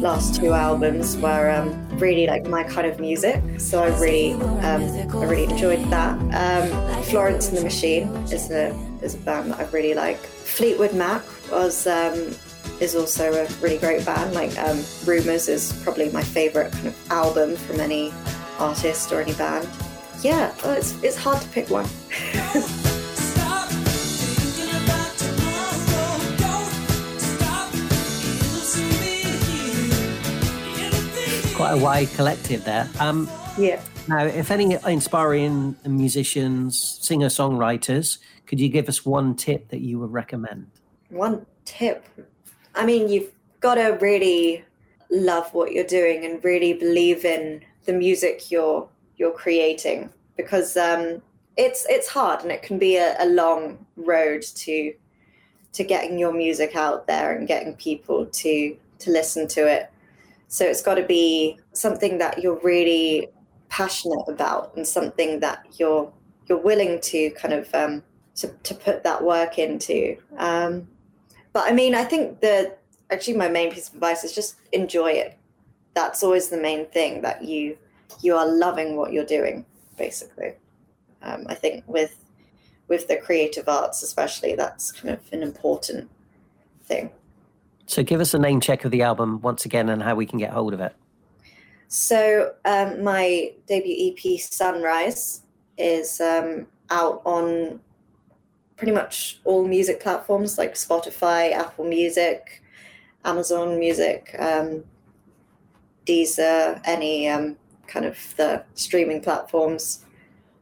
last 0.00 0.36
two 0.36 0.52
albums 0.52 1.16
were 1.16 1.50
um, 1.50 1.88
really 1.98 2.26
like 2.26 2.46
my 2.46 2.64
kind 2.64 2.86
of 2.86 2.98
music, 2.98 3.42
so 3.58 3.82
I 3.82 3.88
really 4.00 4.32
um, 4.32 4.82
I 4.82 5.24
really 5.24 5.44
enjoyed 5.44 5.84
that. 5.90 6.18
Um, 6.34 7.02
Florence 7.04 7.48
and 7.48 7.58
the 7.58 7.62
Machine 7.62 8.08
is 8.32 8.50
a 8.50 8.74
is 9.02 9.14
a 9.14 9.18
band 9.18 9.52
that 9.52 9.60
I 9.60 9.64
really 9.70 9.94
like. 9.94 10.18
Fleetwood 10.18 10.94
Mac 10.94 11.22
was 11.50 11.86
um, 11.86 12.34
is 12.80 12.94
also 12.94 13.32
a 13.32 13.46
really 13.60 13.78
great 13.78 14.04
band. 14.04 14.34
Like 14.34 14.56
um, 14.58 14.82
Rumors 15.04 15.48
is 15.48 15.72
probably 15.82 16.10
my 16.10 16.22
favorite 16.22 16.72
kind 16.72 16.88
of 16.88 17.10
album 17.10 17.56
from 17.56 17.80
any 17.80 18.12
artist 18.58 19.12
or 19.12 19.20
any 19.20 19.34
band. 19.34 19.68
Yeah, 20.22 20.54
well, 20.62 20.72
it's 20.72 21.00
it's 21.02 21.16
hard 21.16 21.40
to 21.42 21.48
pick 21.48 21.68
one. 21.70 21.86
Quite 31.64 31.80
a 31.80 31.82
wide 31.82 32.10
collective 32.10 32.62
there. 32.66 32.90
Um, 33.00 33.26
yeah. 33.56 33.80
now, 34.06 34.26
if 34.26 34.50
any 34.50 34.76
inspiring 34.86 35.74
musicians, 35.86 36.98
singer 37.00 37.28
songwriters, 37.28 38.18
could 38.44 38.60
you 38.60 38.68
give 38.68 38.86
us 38.86 39.06
one 39.06 39.34
tip 39.34 39.68
that 39.68 39.80
you 39.80 39.98
would 39.98 40.12
recommend? 40.12 40.70
One 41.08 41.46
tip. 41.64 42.06
I 42.74 42.84
mean, 42.84 43.08
you've 43.08 43.30
got 43.60 43.76
to 43.76 43.96
really 43.98 44.62
love 45.10 45.54
what 45.54 45.72
you're 45.72 45.84
doing 45.84 46.26
and 46.26 46.44
really 46.44 46.74
believe 46.74 47.24
in 47.24 47.62
the 47.86 47.94
music 47.94 48.50
you're 48.50 48.86
you're 49.16 49.32
creating 49.32 50.10
because 50.36 50.76
um, 50.76 51.22
it's 51.56 51.86
it's 51.88 52.08
hard 52.08 52.42
and 52.42 52.52
it 52.52 52.62
can 52.62 52.78
be 52.78 52.96
a, 52.96 53.16
a 53.18 53.24
long 53.24 53.86
road 53.96 54.42
to 54.42 54.92
to 55.72 55.82
getting 55.82 56.18
your 56.18 56.34
music 56.34 56.76
out 56.76 57.06
there 57.06 57.34
and 57.34 57.48
getting 57.48 57.72
people 57.76 58.26
to 58.26 58.76
to 58.98 59.10
listen 59.10 59.48
to 59.48 59.66
it. 59.66 59.90
So 60.48 60.64
it's 60.64 60.82
got 60.82 60.94
to 60.96 61.02
be 61.02 61.58
something 61.72 62.18
that 62.18 62.42
you're 62.42 62.60
really 62.62 63.28
passionate 63.68 64.24
about 64.28 64.76
and 64.76 64.86
something 64.86 65.40
that 65.40 65.66
you're 65.78 66.12
you're 66.46 66.58
willing 66.60 67.00
to 67.00 67.30
kind 67.30 67.54
of 67.54 67.74
um, 67.74 68.02
to, 68.36 68.48
to 68.48 68.74
put 68.74 69.02
that 69.02 69.22
work 69.22 69.58
into. 69.58 70.16
Um, 70.36 70.86
but 71.52 71.64
I 71.66 71.72
mean, 71.72 71.94
I 71.94 72.04
think 72.04 72.40
that 72.40 72.80
actually 73.10 73.36
my 73.36 73.48
main 73.48 73.72
piece 73.72 73.88
of 73.88 73.94
advice 73.94 74.24
is 74.24 74.34
just 74.34 74.56
enjoy 74.72 75.12
it. 75.12 75.38
That's 75.94 76.22
always 76.22 76.48
the 76.48 76.56
main 76.56 76.86
thing 76.86 77.22
that 77.22 77.42
you 77.44 77.78
you 78.20 78.36
are 78.36 78.46
loving 78.46 78.96
what 78.96 79.12
you're 79.12 79.24
doing. 79.24 79.64
basically. 79.96 80.54
Um, 81.22 81.46
I 81.48 81.54
think 81.54 81.84
with 81.86 82.16
with 82.88 83.08
the 83.08 83.16
creative 83.16 83.68
arts, 83.68 84.02
especially, 84.02 84.54
that's 84.54 84.92
kind 84.92 85.14
of 85.14 85.20
an 85.32 85.42
important 85.42 86.10
thing. 86.84 87.10
So 87.86 88.02
give 88.02 88.20
us 88.20 88.34
a 88.34 88.38
name 88.38 88.60
check 88.60 88.84
of 88.84 88.90
the 88.90 89.02
album 89.02 89.40
once 89.40 89.64
again 89.64 89.88
and 89.88 90.02
how 90.02 90.14
we 90.14 90.26
can 90.26 90.38
get 90.38 90.50
hold 90.50 90.74
of 90.74 90.80
it. 90.80 90.94
So 91.88 92.54
um, 92.64 93.04
my 93.04 93.52
debut 93.66 94.12
EP, 94.12 94.40
Sunrise, 94.40 95.42
is 95.76 96.20
um, 96.20 96.66
out 96.90 97.22
on 97.24 97.80
pretty 98.76 98.92
much 98.92 99.40
all 99.44 99.66
music 99.66 100.00
platforms 100.00 100.58
like 100.58 100.74
Spotify, 100.74 101.52
Apple 101.52 101.84
Music, 101.84 102.62
Amazon 103.24 103.78
Music, 103.78 104.34
um, 104.38 104.84
Deezer, 106.06 106.80
any 106.84 107.28
um, 107.28 107.56
kind 107.86 108.04
of 108.06 108.34
the 108.36 108.64
streaming 108.74 109.20
platforms. 109.20 110.04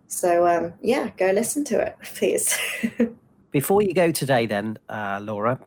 So 0.09 0.47
um, 0.47 0.75
yeah, 0.83 1.11
go 1.17 1.31
listen 1.31 1.65
to 1.65 1.81
it, 1.81 1.97
please. 2.03 2.59
Before 3.51 3.83
you 3.83 3.93
go 3.95 4.11
today, 4.13 4.47
then, 4.47 4.79
uh, 4.89 5.21
Laura, 5.23 5.59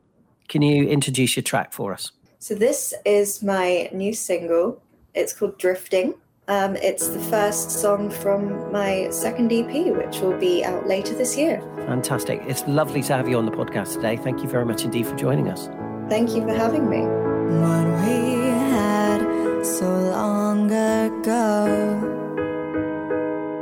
can 0.48 0.62
you 0.62 0.88
introduce 0.88 1.36
your 1.36 1.44
track 1.44 1.74
for 1.74 1.94
us? 1.94 2.12
So 2.40 2.56
this 2.56 2.94
is 3.06 3.42
my 3.42 3.90
new 3.92 4.14
single. 4.14 4.82
It's 5.14 5.34
called 5.34 5.58
Drifting. 5.58 6.16
Um, 6.48 6.76
it's 6.76 7.08
the 7.08 7.20
first 7.20 7.72
song 7.72 8.12
from 8.12 8.72
my 8.72 9.10
second 9.10 9.52
EP, 9.52 9.96
which 9.96 10.20
will 10.20 10.38
be 10.38 10.64
out 10.64 10.88
later 10.88 11.16
this 11.16 11.36
year. 11.36 11.60
Fantastic. 11.88 12.40
It's 12.46 12.64
lovely 12.68 13.02
to 13.04 13.14
have 13.14 13.28
you 13.28 13.38
on 13.38 13.46
the 13.48 13.52
podcast 13.52 13.94
today. 13.94 14.16
Thank 14.18 14.44
you 14.44 14.50
very 14.50 14.66
much 14.66 14.84
indeed 14.84 15.08
for 15.08 15.16
joining 15.16 15.50
us. 15.50 15.68
Thank 16.08 16.36
you 16.36 16.42
for 16.44 16.54
having 16.54 16.88
me. 16.88 17.02
What 17.02 17.86
we 18.06 18.36
had 18.70 19.66
so 19.66 19.86
long 19.86 20.72
ago 20.72 22.26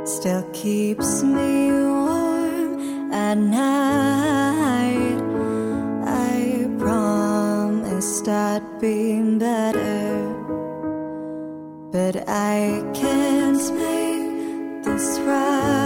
still 0.04 0.42
keeps 0.52 1.22
me 1.22 1.70
warm 1.72 3.12
at 3.12 3.38
night. 3.38 5.13
Promised 8.04 8.28
I'd 8.28 8.80
better, 9.38 10.34
but 11.90 12.28
I 12.28 12.84
can't 12.92 13.74
make 13.78 14.84
this 14.84 15.18
right. 15.20 15.83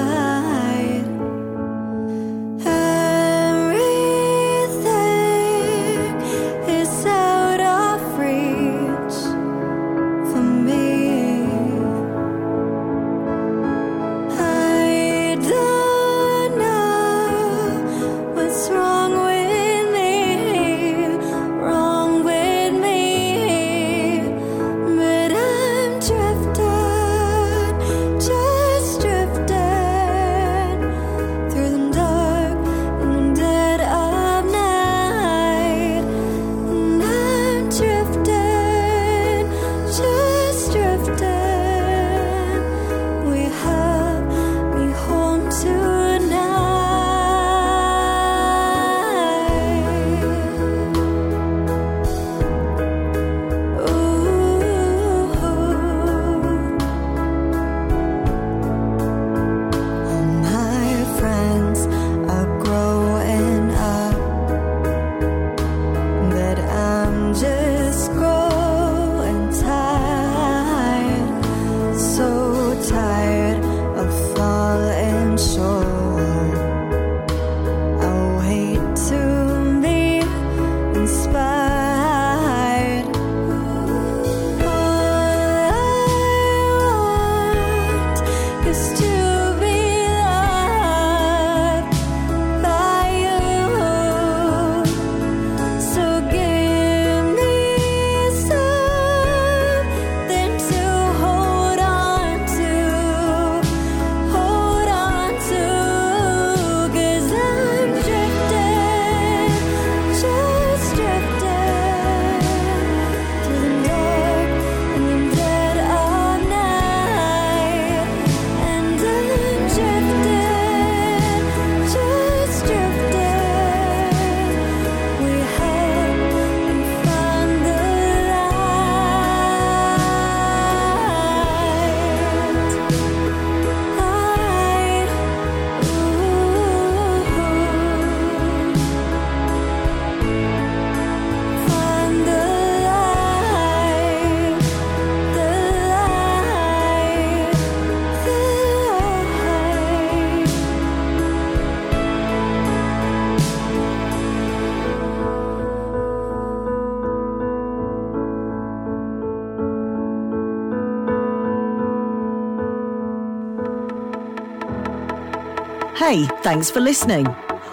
Hey, 166.08 166.24
thanks 166.42 166.70
for 166.70 166.80
listening. 166.80 167.26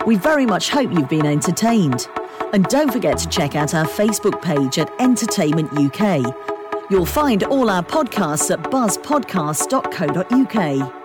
We 0.05 0.17
very 0.17 0.45
much 0.45 0.69
hope 0.69 0.91
you've 0.91 1.07
been 1.07 1.25
entertained. 1.25 2.09
And 2.51 2.65
don't 2.65 2.91
forget 2.91 3.17
to 3.19 3.29
check 3.29 3.55
out 3.55 3.73
our 3.73 3.85
Facebook 3.85 4.41
page 4.41 4.77
at 4.77 4.91
Entertainment 4.99 5.71
UK. 5.71 6.35
You'll 6.89 7.05
find 7.05 7.45
all 7.45 7.69
our 7.69 7.81
podcasts 7.81 8.51
at 8.51 8.61
buzzpodcast.co.uk. 8.63 11.04